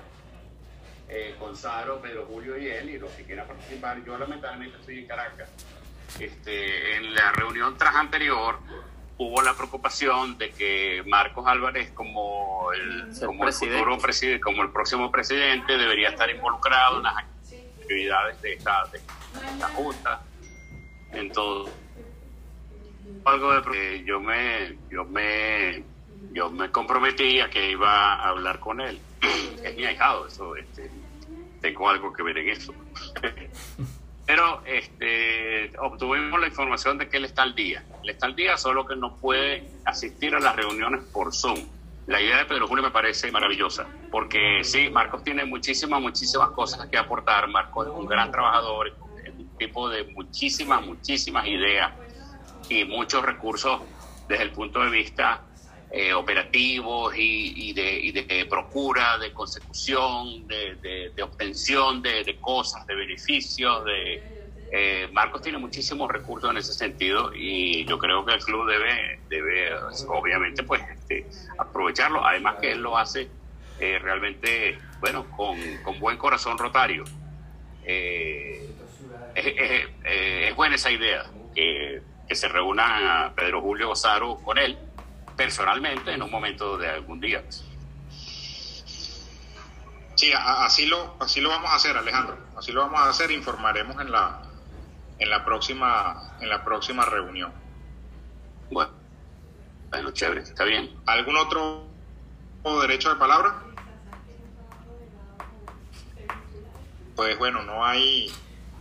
eh, 1.09 1.35
con 1.37 1.55
Saro, 1.55 2.01
Pedro 2.01 2.25
Julio 2.25 2.57
y 2.57 2.67
él, 2.67 2.89
y 2.91 2.97
los 2.97 3.11
que 3.11 3.23
quieran 3.23 3.47
participar. 3.47 4.03
Yo 4.05 4.17
lamentablemente 4.17 4.77
estoy 4.79 4.99
en 4.99 5.07
Caracas. 5.07 5.49
Este, 6.19 6.95
en 6.95 7.13
la 7.13 7.31
reunión 7.33 7.77
tras 7.77 7.95
anterior 7.95 8.59
hubo 9.17 9.41
la 9.41 9.53
preocupación 9.53 10.37
de 10.37 10.51
que 10.51 11.03
Marcos 11.05 11.45
Álvarez 11.47 11.91
como 11.91 12.71
el, 12.73 13.13
Ser 13.15 13.27
como 13.27 13.47
el 13.47 13.53
futuro 13.53 13.97
presidente, 13.97 14.41
como 14.41 14.63
el 14.63 14.71
próximo 14.71 15.11
presidente 15.11 15.77
debería 15.77 16.09
estar 16.09 16.29
involucrado 16.29 16.97
en 16.97 17.03
las 17.03 17.17
actividades 17.79 18.41
de 18.41 18.53
esta, 18.53 18.85
de 18.91 18.97
esta 18.97 19.69
junta. 19.69 20.21
Entonces, 21.11 21.73
algo 23.23 23.53
de 23.53 23.71
que 23.71 24.03
yo 24.03 24.19
me 24.19 24.77
yo 24.89 25.05
me 25.05 25.83
yo 26.31 26.49
me 26.51 26.69
comprometí 26.71 27.39
a 27.39 27.49
que 27.49 27.71
iba 27.71 28.15
a 28.15 28.29
hablar 28.29 28.59
con 28.59 28.81
él. 28.81 28.99
Es 29.63 29.75
mi 29.75 29.85
ahijado, 29.85 30.27
eso 30.27 30.55
este, 30.55 30.91
tengo 31.59 31.89
algo 31.89 32.13
que 32.13 32.21
ver 32.21 32.37
en 32.37 32.49
eso. 32.49 32.73
Pero 34.25 34.63
este, 34.65 35.71
obtuvimos 35.79 36.39
la 36.39 36.47
información 36.47 36.97
de 36.97 37.07
que 37.07 37.17
él 37.17 37.25
está 37.25 37.43
al 37.43 37.53
día. 37.53 37.83
Él 38.03 38.09
está 38.09 38.25
al 38.25 38.35
día, 38.35 38.57
solo 38.57 38.85
que 38.85 38.95
no 38.95 39.15
puede 39.17 39.69
asistir 39.85 40.33
a 40.35 40.39
las 40.39 40.55
reuniones 40.55 41.03
por 41.13 41.33
Zoom. 41.33 41.59
La 42.07 42.21
idea 42.21 42.37
de 42.37 42.45
Pedro 42.45 42.67
Julio 42.67 42.83
me 42.83 42.91
parece 42.91 43.31
maravillosa, 43.31 43.87
porque 44.11 44.63
sí, 44.63 44.89
Marcos 44.89 45.23
tiene 45.23 45.43
muchísimas, 45.45 46.01
muchísimas 46.01 46.49
cosas 46.51 46.87
que 46.87 46.97
aportar. 46.97 47.47
Marcos 47.47 47.87
es 47.87 47.93
un 47.93 48.05
gran 48.05 48.31
trabajador, 48.31 48.93
un 49.37 49.57
tipo 49.57 49.89
de 49.89 50.03
muchísimas, 50.05 50.85
muchísimas 50.85 51.47
ideas 51.47 51.91
y 52.69 52.85
muchos 52.85 53.23
recursos 53.23 53.81
desde 54.27 54.43
el 54.43 54.51
punto 54.51 54.83
de 54.83 54.89
vista 54.89 55.41
eh, 55.97 56.13
operativos 56.13 57.13
y, 57.15 57.71
de, 57.71 58.11
de 58.27 58.45
procura, 58.47 59.17
de 59.17 59.31
consecución, 59.31 60.45
de, 60.45 60.75
de- 61.15 61.23
obtención 61.23 62.01
de, 62.01 62.37
cosas, 62.41 62.85
de 62.85 62.95
beneficios. 62.95 63.85
De, 63.85 64.21
eh, 64.73 65.07
Marcos 65.13 65.41
tiene 65.41 65.57
muchísimos 65.57 66.11
recursos 66.11 66.51
en 66.51 66.57
ese 66.57 66.73
sentido 66.73 67.31
y 67.33 67.85
yo 67.85 67.97
creo 67.97 68.25
que 68.25 68.33
el 68.33 68.43
club 68.43 68.67
debe, 68.69 69.21
debe 69.29 69.73
obviamente, 70.09 70.63
pues, 70.63 70.81
este, 70.81 71.27
aprovecharlo. 71.57 72.25
Además 72.25 72.57
que 72.59 72.73
él 72.73 72.81
lo 72.81 72.97
hace 72.97 73.29
eh, 73.79 73.97
realmente, 73.97 74.77
bueno, 74.99 75.25
con, 75.31 75.57
con 75.81 75.97
buen 75.97 76.17
corazón 76.17 76.57
rotario. 76.57 77.05
Es, 77.85 78.65
buena 80.57 80.75
esa 80.75 80.91
idea, 80.91 81.23
que, 81.53 82.01
que 82.27 82.35
se 82.35 82.49
reúna 82.49 83.31
Pedro 83.33 83.61
Julio 83.61 83.87
Gozaro 83.87 84.35
con 84.43 84.57
él 84.57 84.77
personalmente 85.35 86.13
en 86.13 86.21
un 86.21 86.31
momento 86.31 86.77
de 86.77 86.89
algún 86.89 87.19
día. 87.19 87.43
Sí, 90.15 90.31
a- 90.33 90.65
así 90.65 90.85
lo, 90.85 91.15
así 91.19 91.41
lo 91.41 91.49
vamos 91.49 91.69
a 91.71 91.75
hacer, 91.75 91.97
Alejandro. 91.97 92.37
Así 92.57 92.71
lo 92.71 92.81
vamos 92.81 93.01
a 93.01 93.09
hacer. 93.09 93.31
Informaremos 93.31 93.99
en 94.01 94.11
la, 94.11 94.41
en 95.19 95.29
la 95.29 95.43
próxima, 95.43 96.37
en 96.39 96.49
la 96.49 96.63
próxima 96.63 97.05
reunión. 97.05 97.51
Bueno, 98.71 98.91
bueno, 99.89 100.11
chévere, 100.11 100.41
está 100.41 100.63
bien. 100.63 100.89
¿Algún 101.05 101.35
otro 101.37 101.85
derecho 102.81 103.09
de 103.09 103.15
palabra? 103.15 103.55
Pues 107.15 107.37
bueno, 107.37 107.61
no 107.63 107.85
hay, 107.85 108.31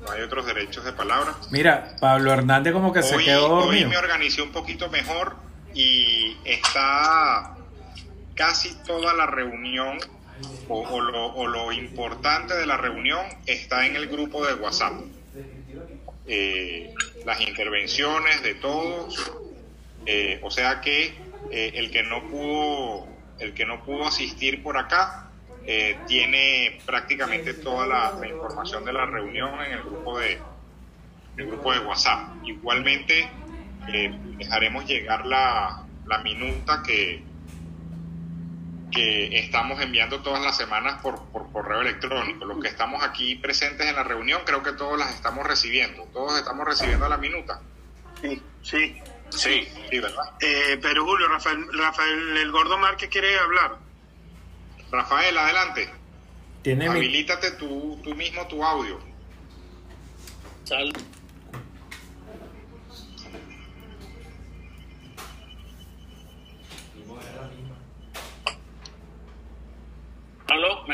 no 0.01 0.11
hay 0.11 0.23
otros 0.23 0.47
derechos 0.47 0.85
de 0.85 0.93
palabra. 0.93 1.35
Mira, 1.51 1.97
Pablo 2.01 2.33
Hernández 2.33 2.73
como 2.73 2.93
que 2.93 3.03
se 3.03 3.17
hoy, 3.17 3.25
quedó 3.25 3.47
hoy 3.55 3.65
dormido. 3.65 3.89
me 3.91 3.97
organicé 3.97 4.43
un 4.43 4.51
poquito 4.53 4.89
mejor 4.89 5.37
y 5.75 6.37
está 6.45 7.57
casi 8.35 8.75
toda 8.87 9.13
la 9.15 9.27
reunión 9.27 9.99
o, 10.69 11.01
lo, 11.01 11.27
o 11.35 11.47
lo 11.47 11.73
importante 11.73 12.55
de 12.55 12.67
la 12.67 12.77
reunión 12.77 13.25
está 13.47 13.87
en 13.87 13.97
el 13.97 14.09
grupo 14.09 14.45
de 14.45 14.55
WhatsApp. 14.55 14.95
Eh, 16.27 16.95
las 17.27 17.41
intervenciones 17.41 18.43
de 18.43 18.55
todos, 18.55 19.33
eh, 20.07 20.41
o 20.43 20.51
sea 20.51 20.81
que 20.81 21.15
eh, 21.51 21.73
el 21.75 21.91
que 21.91 22.03
no 22.03 22.29
pudo 22.29 23.07
el 23.39 23.53
que 23.53 23.67
no 23.67 23.85
pudo 23.85 24.07
asistir 24.07 24.63
por 24.63 24.79
acá 24.79 25.29
tiene 26.07 26.79
prácticamente 26.85 27.55
toda 27.55 27.87
la, 27.87 28.13
la 28.21 28.29
información 28.29 28.85
de 28.85 28.93
la 28.93 29.07
reunión 29.07 29.63
en 29.65 29.73
el 29.73 29.83
grupo 29.83 30.19
de 30.19 30.39
el 31.37 31.47
grupo 31.47 31.73
de 31.73 31.79
WhatsApp. 31.81 32.29
Igualmente 32.45 33.29
eh, 33.89 34.19
dejaremos 34.39 34.87
llegar 34.87 35.27
la, 35.27 35.85
la 36.07 36.19
minuta 36.19 36.83
que 36.83 37.23
que 38.91 39.41
estamos 39.41 39.81
enviando 39.81 40.21
todas 40.23 40.41
las 40.41 40.57
semanas 40.57 41.01
por, 41.03 41.25
por 41.33 41.51
correo 41.51 41.81
electrónico. 41.81 42.45
Los 42.45 42.61
que 42.63 42.69
estamos 42.69 43.03
aquí 43.03 43.35
presentes 43.35 43.89
en 43.89 43.97
la 43.97 44.05
reunión, 44.05 44.43
creo 44.47 44.63
que 44.63 44.71
todos 44.73 44.97
las 44.97 45.13
estamos 45.13 45.45
recibiendo. 45.45 46.05
Todos 46.13 46.39
estamos 46.39 46.65
recibiendo 46.65 47.09
la 47.09 47.17
minuta. 47.17 47.61
Sí, 48.23 48.41
sí. 48.63 48.97
Sí, 49.31 49.67
Sí, 49.91 49.99
¿verdad? 49.99 50.23
Eh, 50.41 50.79
pero 50.81 51.05
Julio, 51.05 51.27
Rafael, 51.27 51.67
Rafael 51.77 52.37
el 52.37 52.53
Gordo 52.53 52.79
Márquez 52.79 53.09
quiere 53.11 53.37
hablar. 53.37 53.79
Rafael, 54.93 55.37
adelante. 55.39 55.91
Tiene 56.63 56.89
mi- 56.89 56.97
Habilítate 56.99 57.51
tú, 57.53 58.01
tú 58.05 58.15
mismo 58.15 58.47
tu 58.47 58.63
audio. 58.65 59.01
Sal- 60.63 60.93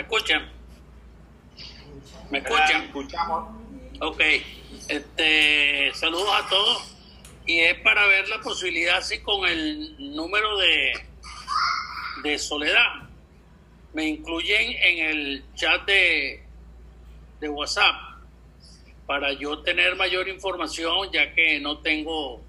escuchan? 0.00 0.50
¿Me 2.30 2.38
escuchan? 2.38 2.84
Escuchamos. 2.84 3.56
Ok. 4.00 4.20
Este, 4.88 5.92
saludos 5.94 6.30
a 6.32 6.48
todos. 6.48 6.96
Y 7.46 7.60
es 7.60 7.80
para 7.80 8.06
ver 8.06 8.28
la 8.28 8.40
posibilidad, 8.40 8.98
así 8.98 9.20
con 9.20 9.48
el 9.48 10.14
número 10.14 10.56
de, 10.58 10.92
de 12.22 12.38
Soledad. 12.38 13.08
Me 13.92 14.06
incluyen 14.06 14.76
en 14.82 15.06
el 15.06 15.44
chat 15.56 15.84
de, 15.86 16.44
de 17.40 17.48
WhatsApp 17.48 17.96
para 19.06 19.32
yo 19.32 19.58
tener 19.62 19.96
mayor 19.96 20.28
información, 20.28 21.10
ya 21.12 21.34
que 21.34 21.58
no 21.58 21.78
tengo 21.78 22.40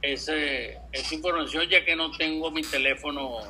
ese, 0.00 0.78
esa 0.92 1.14
información, 1.14 1.68
ya 1.68 1.84
que 1.84 1.94
no 1.94 2.10
tengo 2.12 2.50
mi 2.50 2.62
teléfono. 2.62 3.40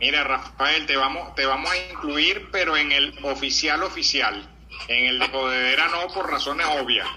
Mira, 0.00 0.24
Rafael, 0.24 0.86
te 0.86 0.96
vamos, 0.96 1.34
te 1.34 1.46
vamos 1.46 1.70
a 1.70 1.76
incluir, 1.76 2.50
pero 2.52 2.76
en 2.76 2.92
el 2.92 3.18
oficial 3.24 3.82
oficial. 3.82 4.46
En 4.88 5.06
el 5.06 5.18
de 5.18 5.28
Jodedera 5.28 5.88
no, 5.88 6.12
por 6.12 6.30
razones 6.30 6.66
obvias. 6.80 7.08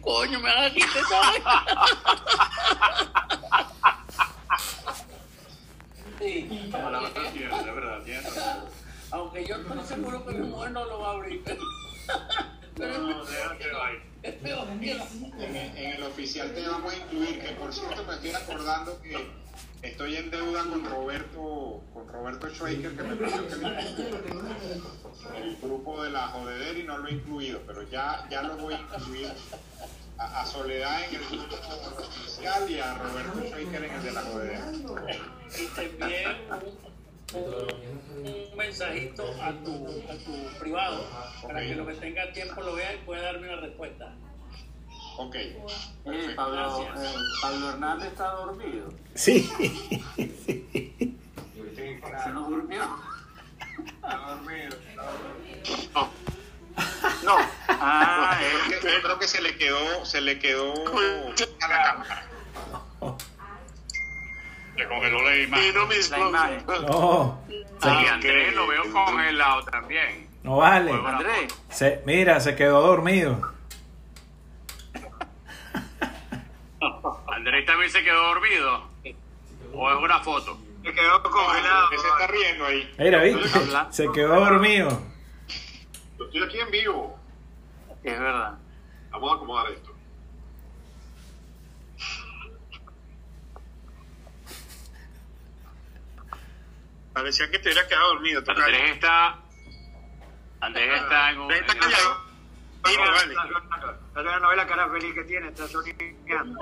Coño, 0.00 0.40
me 0.40 0.54
vas 0.54 0.66
a 0.66 0.74
quitar 0.74 0.96
esa 0.96 1.20
vaina. 1.20 1.64
Sí. 6.18 6.70
Aunque 9.10 9.46
yo 9.46 9.56
estoy 9.56 9.84
seguro 9.86 10.26
que 10.26 10.32
mi 10.32 10.48
mujer 10.48 10.70
no 10.70 10.84
lo 10.84 11.00
va 11.00 11.10
a 11.10 11.12
abrir. 11.12 11.42
No, 12.78 13.24
déjate 13.24 13.72
vaina. 13.72 14.04
En 14.22 15.56
en 15.56 15.92
el 15.92 16.02
oficial 16.02 16.52
te 16.54 16.66
vamos 16.66 16.92
a 16.92 16.96
incluir, 16.96 17.40
que 17.40 17.52
por 17.52 17.72
cierto 17.72 18.04
me 18.04 18.14
estoy 18.14 18.32
acordando 18.32 19.00
que 19.02 19.45
estoy 19.88 20.16
en 20.16 20.30
deuda 20.30 20.64
con 20.64 20.84
Roberto, 20.84 21.82
con 21.92 22.08
Roberto 22.08 22.48
Schweiker, 22.50 22.96
que 22.96 23.02
me 23.02 23.16
pidió 23.16 23.48
que 23.48 23.56
me 23.56 23.68
el 25.38 25.56
grupo 25.56 26.02
de 26.02 26.10
la 26.10 26.28
jodedera 26.28 26.78
y 26.78 26.82
no 26.84 26.98
lo 26.98 27.08
he 27.08 27.12
incluido, 27.12 27.60
pero 27.66 27.82
ya, 27.84 28.26
ya 28.30 28.42
lo 28.42 28.56
voy 28.56 28.74
a 28.74 28.80
incluir 28.80 29.32
a, 30.18 30.40
a 30.40 30.46
Soledad 30.46 31.04
en 31.04 31.14
el 31.14 31.24
grupo 31.26 31.56
oficial 32.02 32.70
y 32.70 32.78
a 32.78 32.94
Roberto 32.94 33.40
Schweiker 33.48 33.84
en 33.84 33.92
el 33.92 34.02
de 34.02 34.12
la 34.12 34.22
jodedera. 34.22 34.72
Y 35.58 35.66
te 35.74 35.84
envié 35.84 36.26
un, 37.34 38.26
un 38.26 38.56
mensajito 38.56 39.24
a 39.42 39.52
tu, 39.64 39.86
a 40.10 40.16
tu 40.24 40.58
privado 40.60 41.04
para 41.42 41.60
que 41.60 41.74
lo 41.74 41.86
que 41.86 41.94
tenga 41.94 42.32
tiempo 42.32 42.60
lo 42.62 42.74
vea 42.74 42.94
y 42.94 42.98
pueda 42.98 43.22
darme 43.22 43.48
una 43.48 43.60
respuesta. 43.60 44.14
Ok. 45.18 45.34
Eh, 45.34 46.32
Pablo, 46.36 46.82
eh, 46.82 47.14
Pablo 47.42 47.70
Hernández 47.70 48.08
está 48.08 48.28
dormido. 48.32 48.92
Sí. 49.14 49.50
Se 52.24 52.30
nos 52.30 52.48
durmió. 52.48 52.82
No. 57.24 57.36
Ah, 57.68 58.38
creo 58.68 58.80
que, 58.80 59.02
creo 59.02 59.18
que 59.18 59.26
se 59.28 59.40
le 59.40 59.56
quedó, 59.56 60.04
se 60.04 60.20
le 60.20 60.38
quedó 60.38 60.72
a 61.62 61.68
la 61.68 61.82
cámara. 61.82 62.26
Se 64.76 64.86
congeló 64.86 65.22
la 65.22 65.36
imagen. 65.36 65.74
La 66.10 66.18
imagen. 66.18 66.66
No. 66.86 67.40
Y 67.48 68.06
Andrés 68.06 68.54
lo 68.54 68.66
veo 68.66 68.92
congelado 68.92 69.62
también. 69.64 70.28
no 70.42 70.56
vale. 70.58 70.92
Andrés, 70.92 71.54
Se, 71.70 72.02
mira, 72.04 72.40
se 72.40 72.54
quedó 72.54 72.82
dormido. 72.82 73.55
Andrés 77.28 77.66
también 77.66 77.90
se 77.90 78.02
quedó 78.02 78.22
dormido. 78.28 78.88
¿O 79.72 79.90
es 79.90 79.96
una 79.98 80.20
foto? 80.20 80.58
Se 80.84 80.92
quedó 80.92 81.22
congelado. 81.22 81.90
¿Qué 81.90 81.98
se 81.98 82.08
está 82.08 82.26
riendo 82.26 82.64
ahí? 82.66 82.94
Mira, 82.98 83.22
¿viste? 83.22 83.48
Se 83.90 84.12
quedó 84.12 84.40
dormido. 84.40 84.88
Yo 86.18 86.24
estoy 86.24 86.42
aquí 86.42 86.60
en 86.60 86.70
vivo. 86.70 87.18
es 88.02 88.18
verdad. 88.18 88.58
Vamos 89.10 89.32
a 89.32 89.34
acomodar 89.36 89.72
esto. 89.72 89.96
Parecía 97.12 97.50
que 97.50 97.58
te 97.58 97.70
hubiera 97.70 97.88
quedado 97.88 98.08
dormido. 98.08 98.42
Andrés 98.46 98.90
está. 98.92 99.38
Andrés 100.60 101.00
está 101.00 101.30
en 101.30 101.38
un. 101.38 101.42
Andrés 101.44 101.62
está 101.62 101.78
callado. 101.78 102.25
Mira, 102.86 103.04
Vamos, 103.04 103.22
vale. 104.14 104.24
la, 104.30 104.38
no 104.40 104.48
ve 104.48 104.56
la 104.56 104.66
cara 104.66 104.88
feliz 104.90 105.14
que 105.14 105.24
tiene, 105.24 105.48
está 105.48 105.66
soñando. 105.68 106.60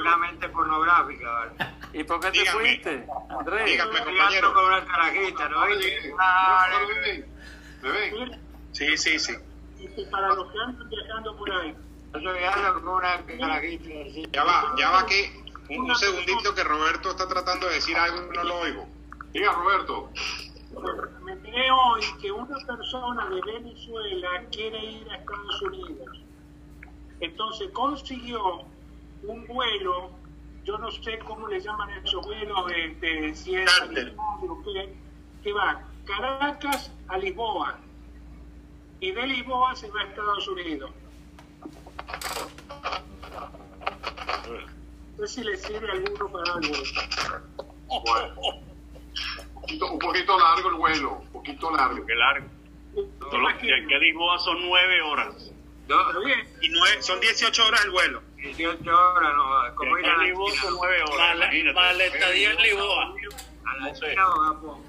Una 0.00 0.16
mente 0.16 0.48
pornográfica, 0.48 1.30
¿vale? 1.30 1.52
¿Y 1.92 2.04
por 2.04 2.20
qué 2.20 2.30
te 2.30 2.38
Dígame. 2.40 2.58
fuiste, 2.60 3.06
Andrés? 3.30 3.64
Dígame, 3.66 3.98
compañero. 4.04 4.54
con 4.54 4.64
una 4.64 4.84
carajita, 4.84 5.48
¿no? 5.48 5.60
Oye, 5.62 6.12
Vale. 6.16 6.74
¿me 6.86 7.00
ven? 7.00 7.34
¿Me 7.82 7.90
ven? 7.92 8.42
Sí, 8.72 8.96
sí, 8.96 9.18
sí. 9.18 9.34
Para 10.10 10.34
los 10.34 10.50
que 10.52 10.58
andan 10.58 10.88
viajando 10.88 11.36
por 11.36 11.50
ahí. 11.50 11.76
Yo 12.20 12.32
viajando 12.32 12.82
con 12.82 12.94
una 12.94 13.16
carajita. 13.26 13.84
así. 14.08 14.26
Ya 14.32 14.44
va, 14.44 14.74
ya 14.78 14.90
va 14.90 15.06
que 15.06 15.42
un, 15.70 15.90
un 15.90 15.96
segundito 15.96 16.54
que 16.54 16.64
Roberto 16.64 17.10
está 17.10 17.28
tratando 17.28 17.66
de 17.68 17.74
decir 17.74 17.96
algo 17.96 18.32
y 18.32 18.36
no 18.36 18.44
lo 18.44 18.56
oigo. 18.60 18.88
Diga, 19.32 19.52
Roberto. 19.52 20.10
Enteré 21.48 21.70
hoy 21.70 22.02
que 22.20 22.30
una 22.30 22.58
persona 22.66 23.26
de 23.30 23.40
Venezuela 23.40 24.44
quiere 24.52 24.84
ir 24.84 25.10
a 25.10 25.16
Estados 25.16 25.62
Unidos. 25.62 26.20
Entonces 27.20 27.70
consiguió 27.70 28.64
un 29.22 29.46
vuelo, 29.46 30.10
yo 30.64 30.76
no 30.76 30.90
sé 30.90 31.18
cómo 31.20 31.48
le 31.48 31.58
llaman 31.60 31.88
esos 32.04 32.26
vuelos, 32.26 32.66
de, 32.66 33.32
si 33.34 33.54
es 33.54 33.70
qué, 33.90 34.94
que 35.42 35.52
va 35.54 35.82
Caracas 36.04 36.92
a 37.08 37.16
Lisboa. 37.16 37.78
Y 39.00 39.12
de 39.12 39.26
Lisboa 39.26 39.74
se 39.74 39.90
va 39.90 40.02
a 40.02 40.04
Estados 40.04 40.48
Unidos. 40.48 40.90
No 45.16 45.26
sé 45.26 45.34
si 45.34 45.44
le 45.44 45.56
sirve 45.56 45.90
alguno 45.92 46.28
para 46.28 46.52
algo. 46.52 46.74
Bueno. 48.04 48.67
Un 49.68 49.78
poquito, 49.78 49.92
un 49.92 49.98
poquito 49.98 50.38
largo 50.38 50.68
el 50.70 50.74
vuelo. 50.76 51.12
Un 51.12 51.28
poquito 51.28 51.70
largo. 51.70 52.06
Qué 52.06 52.14
largo. 52.14 52.46
Solo 53.30 53.48
que 53.58 53.74
aquí 53.74 53.94
a 53.94 53.98
Lisboa 53.98 54.38
son 54.38 54.62
nueve 54.62 55.02
horas. 55.02 55.50
Bien, 56.24 56.48
Y 56.62 56.68
nueve, 56.70 57.02
son 57.02 57.20
18 57.20 57.66
horas 57.66 57.84
el 57.84 57.90
vuelo. 57.90 58.22
18 58.36 58.80
horas, 58.90 59.34
¿no? 59.36 59.68
Y 59.68 59.74
¿Cómo 59.74 59.98
ir 59.98 60.06
a 60.06 60.24
Lisboa 60.24 60.50
son 60.52 60.74
nueve 60.74 61.02
horas. 61.02 61.36
Para 61.74 61.92
la, 61.92 62.04
estadía 62.04 62.50
en 62.52 62.56
Lisboa. 62.56 63.14
A 63.66 63.76
la 63.76 63.92
No. 64.14 64.82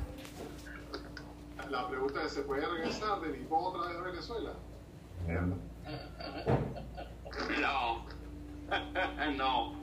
La 1.69 1.87
pregunta 1.87 2.23
es, 2.23 2.33
¿se 2.33 2.41
puede 2.43 2.65
regresar 2.65 3.19
de 3.19 3.37
Lisboa 3.37 3.69
otra 3.69 3.89
vez 3.89 3.97
a 3.97 4.01
Venezuela? 4.01 4.53
No. 7.59 8.07
no. 9.37 9.75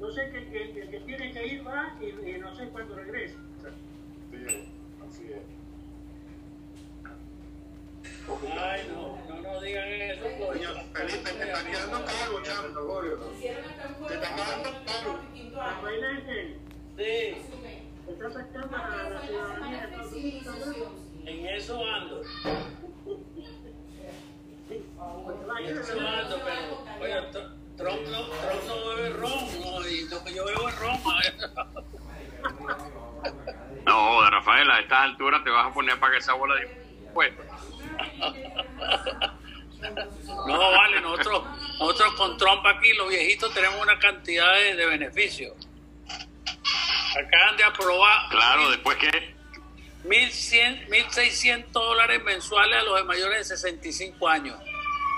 Que 0.00 0.38
el 0.38 0.50
que, 0.50 0.80
el 0.82 0.90
que 0.90 1.00
tiene 1.00 1.32
que 1.32 1.46
ir 1.46 1.66
va 1.66 1.94
y, 2.00 2.06
y 2.30 2.38
no 2.38 2.54
sé 2.54 2.68
cuándo 2.68 2.94
regresa. 2.96 3.38
Sí, 4.30 4.36
así 5.08 5.32
es. 5.32 5.40
Ay, 8.58 8.90
no, 8.92 9.18
no, 9.28 9.40
no 9.40 9.60
digan 9.60 9.88
eso, 9.88 10.24
coño. 10.38 10.68
Felipe, 10.92 11.30
te 11.30 11.44
está 11.44 11.64
quedando 11.64 12.04
calvo, 12.04 12.42
chamo. 12.42 12.68
Te 14.08 14.14
está 14.14 14.34
quedando 14.34 14.70
calvo. 14.84 15.18
Sí, 16.96 17.36
¿estás 18.08 18.32
sacando 18.34 18.76
a 18.76 19.10
la 19.10 19.20
ciudadanía 19.20 19.90
en 21.26 21.46
eso 21.46 21.84
ando. 21.84 22.22
En 24.68 25.78
eso 25.78 26.00
ando, 26.00 26.36
pero, 26.44 26.84
oye, 27.00 27.20
Tr- 27.32 27.52
Trump 27.76 28.02
no, 28.08 28.20
Trump 28.30 28.64
no 28.66 28.74
bebe 28.96 29.10
ron, 29.10 29.60
no, 29.60 29.86
y 29.88 30.08
lo 30.08 30.24
que 30.24 30.34
yo 30.34 30.44
bebo 30.44 30.68
es 30.68 30.78
ron. 30.78 30.98
No, 33.84 34.30
Rafael, 35.06 35.06
a 35.06 35.06
estas 35.06 35.06
alturas 35.06 35.44
te 35.44 35.50
vas 35.50 35.66
a 35.66 35.72
poner 35.72 35.98
para 35.98 36.12
que 36.12 36.18
esa 36.18 36.34
bola 36.34 36.54
de 36.56 36.68
impuestos. 37.06 37.46
No, 40.46 40.58
vale, 40.58 41.00
nosotros, 41.00 41.44
nosotros 41.78 42.14
con 42.14 42.36
Trump 42.38 42.64
aquí, 42.66 42.92
los 42.94 43.08
viejitos, 43.08 43.52
tenemos 43.54 43.80
una 43.80 43.98
cantidad 43.98 44.54
de, 44.54 44.74
de 44.74 44.86
beneficios. 44.86 45.54
Acaban 47.10 47.56
de 47.56 47.64
aprobar 47.64 48.28
Claro, 48.30 48.70
después 48.70 48.96
que 48.96 49.10
1.100, 50.04 50.88
1.600 50.88 51.66
dólares 51.70 52.22
mensuales 52.24 52.80
a 52.80 52.84
los 52.84 52.96
de 52.96 53.04
mayores 53.04 53.48
de 53.48 53.56
65 53.56 54.28
años. 54.28 54.58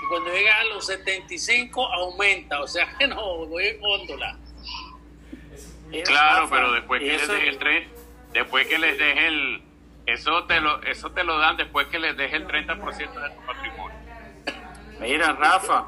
Y 0.03 0.07
cuando 0.07 0.31
llega 0.31 0.59
a 0.59 0.63
los 0.65 0.85
75, 0.85 1.93
aumenta. 1.93 2.61
O 2.61 2.67
sea 2.67 2.95
que 2.97 3.07
no, 3.07 3.45
voy 3.47 3.67
en 3.67 3.79
góndola. 3.79 4.37
Claro, 6.05 6.47
pero 6.49 6.71
después 6.73 7.01
que 7.01 7.17
les 7.17 7.27
deje 7.27 7.49
el 7.49 7.57
tren, 7.57 7.89
después 8.33 8.67
que 8.67 8.77
les 8.77 8.97
deje 8.97 9.27
el 9.27 9.63
eso 10.13 10.43
te 10.45 10.59
lo 10.59 10.81
eso 10.83 11.11
te 11.11 11.23
lo 11.23 11.37
dan 11.37 11.57
después 11.57 11.87
que 11.87 11.99
les 11.99 12.15
deje 12.15 12.37
el 12.37 12.47
30% 12.47 12.97
de 12.97 13.29
tu 13.29 13.45
patrimonio. 13.45 13.97
Mira, 14.99 15.31
Rafa, 15.33 15.85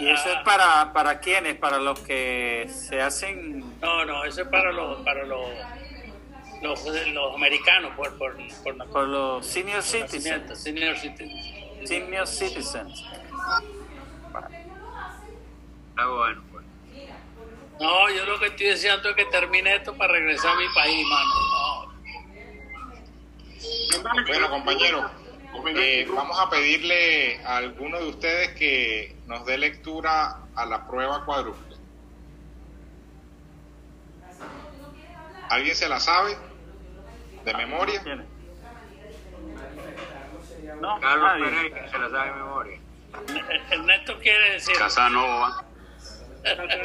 ¿y 0.00 0.08
eso 0.08 0.30
es 0.30 0.38
para, 0.44 0.92
para 0.92 1.20
quiénes? 1.20 1.56
Para 1.56 1.78
los 1.78 2.00
que 2.00 2.66
se 2.68 3.02
hacen... 3.02 3.78
No, 3.80 4.04
no, 4.06 4.24
eso 4.24 4.42
es 4.42 4.48
para 4.48 4.72
los, 4.72 5.02
para 5.02 5.24
los, 5.24 5.50
los, 6.62 6.84
los 7.12 7.34
americanos, 7.34 7.92
por, 7.94 8.16
por, 8.16 8.36
por, 8.62 8.88
por 8.88 9.08
los 9.08 9.46
senior 9.46 9.82
citizens. 9.82 10.58
Senior 10.58 10.96
citizens. 10.96 11.88
Senior 11.88 12.26
citizens. 12.26 13.04
Está 15.90 16.06
bueno, 16.06 16.42
pues. 16.50 16.64
No, 17.80 18.10
yo 18.10 18.24
lo 18.24 18.38
que 18.38 18.46
estoy 18.46 18.66
deseando 18.66 19.10
es 19.10 19.16
que 19.16 19.26
termine 19.26 19.76
esto 19.76 19.94
para 19.94 20.14
regresar 20.14 20.52
a 20.52 20.58
mi 20.58 20.68
país, 20.74 21.06
mano. 21.06 21.83
Bueno, 24.26 24.50
compañeros, 24.50 25.10
eh, 25.76 26.06
vamos 26.14 26.38
a 26.38 26.50
pedirle 26.50 27.42
a 27.44 27.56
alguno 27.58 27.98
de 27.98 28.08
ustedes 28.08 28.50
que 28.58 29.16
nos 29.26 29.44
dé 29.46 29.58
lectura 29.58 30.38
a 30.54 30.66
la 30.66 30.86
prueba 30.86 31.24
cuádruple. 31.24 31.76
¿Alguien 35.48 35.74
se 35.74 35.88
la 35.88 36.00
sabe? 36.00 36.36
¿De 37.44 37.54
memoria? 37.54 38.02
No, 40.80 41.00
Carlos 41.00 41.28
nadie. 41.38 41.44
Pereira 41.44 41.90
se 41.90 41.98
la 41.98 42.10
sabe 42.10 42.30
de 42.30 42.36
memoria. 42.36 42.80
Ernesto 43.70 44.18
quiere 44.18 44.52
decir. 44.52 44.76
Casanova. 44.76 45.64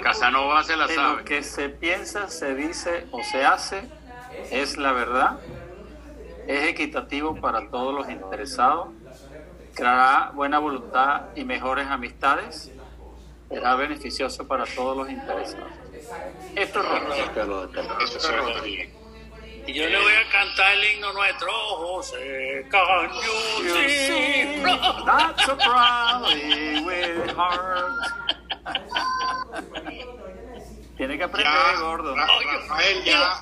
Casanova 0.04 0.64
se 0.64 0.76
la 0.76 0.88
De 0.88 0.96
sabe. 0.96 1.18
Lo 1.18 1.26
que 1.26 1.44
se 1.44 1.70
piensa, 1.70 2.30
se 2.30 2.56
dice 2.56 3.08
o 3.12 3.24
se 3.24 3.44
hace 3.44 3.90
es 4.52 4.78
la 4.78 4.92
verdad, 4.94 5.40
es 6.50 6.68
equitativo 6.68 7.36
para 7.39 7.70
todos 7.70 7.93
los 7.93 8.10
interesados, 8.10 8.88
creará 9.76 10.32
buena 10.34 10.58
voluntad 10.58 11.26
y 11.36 11.45
mejores 11.45 11.86
amistades, 11.86 12.72
será 13.47 13.76
beneficioso 13.76 14.47
para 14.47 14.66
todos 14.66 14.97
los 14.97 15.12
interesados. 15.12 15.70
Esto 16.56 16.82
es. 16.82 16.88
Y 19.68 19.74
yo 19.74 19.88
le 19.88 20.02
voy 20.02 20.14
a 20.14 20.32
cantar 20.32 20.74
el 20.74 20.95
himno 20.95 21.14
nuestro. 21.14 21.52
José, 21.52 22.66
can 22.72 23.12
you 23.14 23.64
You 23.66 23.88
see? 23.88 24.64
That's 25.06 25.45
so 25.45 25.56
proudly 25.56 26.82
with 26.84 27.30
heart. 27.36 27.93
Tiene 31.00 31.18
que 31.18 31.24
aprender, 31.24 31.54
Ya, 31.54 31.80
gordo. 31.80 32.14
Ra- 32.14 32.28
Rafael, 32.45 33.04
ya, 33.06 33.41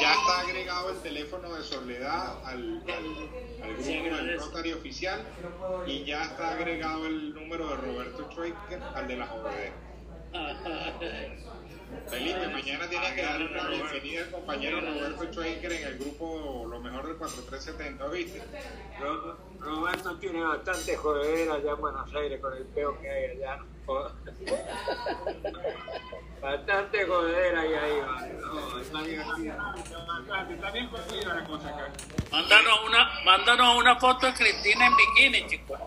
ya 0.00 0.14
está 0.14 0.40
agregado 0.40 0.90
el 0.90 0.96
teléfono 1.00 1.54
de 1.54 1.62
Soledad 1.62 2.44
al, 2.44 2.82
al, 2.88 3.62
al 3.62 3.74
grupo 3.76 4.16
del 4.16 4.38
Rotary 4.40 4.72
oficial 4.72 5.22
y 5.86 6.04
ya 6.04 6.24
está 6.24 6.50
agregado 6.54 7.06
el 7.06 7.32
número 7.34 7.68
de 7.68 7.76
Roberto 7.76 8.28
Schweiker 8.32 8.82
al 8.96 9.06
de 9.06 9.16
la 9.16 9.26
JD. 9.26 9.72
Felipe, 12.10 12.48
mañana 12.48 12.88
tienes 12.88 13.12
que 13.12 13.22
darle 13.22 13.46
una 13.46 13.68
bienvenida 13.68 14.22
al 14.24 14.30
compañero 14.30 14.80
Roberto 14.80 15.24
Schweiker 15.32 15.72
en 15.72 15.86
el 15.88 15.98
grupo 15.98 16.66
Lo 16.68 16.80
Mejor 16.80 17.06
del 17.06 17.16
4370, 17.16 18.06
¿viste? 18.08 18.42
Ro- 19.00 19.36
Roberto 19.58 20.16
tiene 20.18 20.42
bastante 20.42 20.96
jodedera 20.96 21.54
allá 21.54 21.70
en 21.72 21.80
Buenos 21.80 22.14
Aires 22.14 22.40
con 22.40 22.54
el 22.56 22.64
peo 22.66 22.98
que 23.00 23.10
hay 23.10 23.24
allá. 23.36 23.56
¿no? 23.56 23.64
bastante 26.42 27.06
jodedera 27.06 27.60
hay 27.60 27.74
ahí. 27.74 28.00
No, 28.40 28.78
está 28.80 29.02
divertido. 29.02 29.54
Está 30.50 30.70
bien 30.70 31.28
la 31.28 31.44
cosa 31.44 31.68
acá. 31.68 31.92
Mándanos 32.30 32.84
una, 32.86 33.10
mándanos 33.24 33.76
una 33.76 33.96
foto 33.98 34.26
de 34.26 34.34
Cristina 34.34 34.86
en 34.86 34.92
bikini, 34.96 35.46
chicos. 35.48 35.78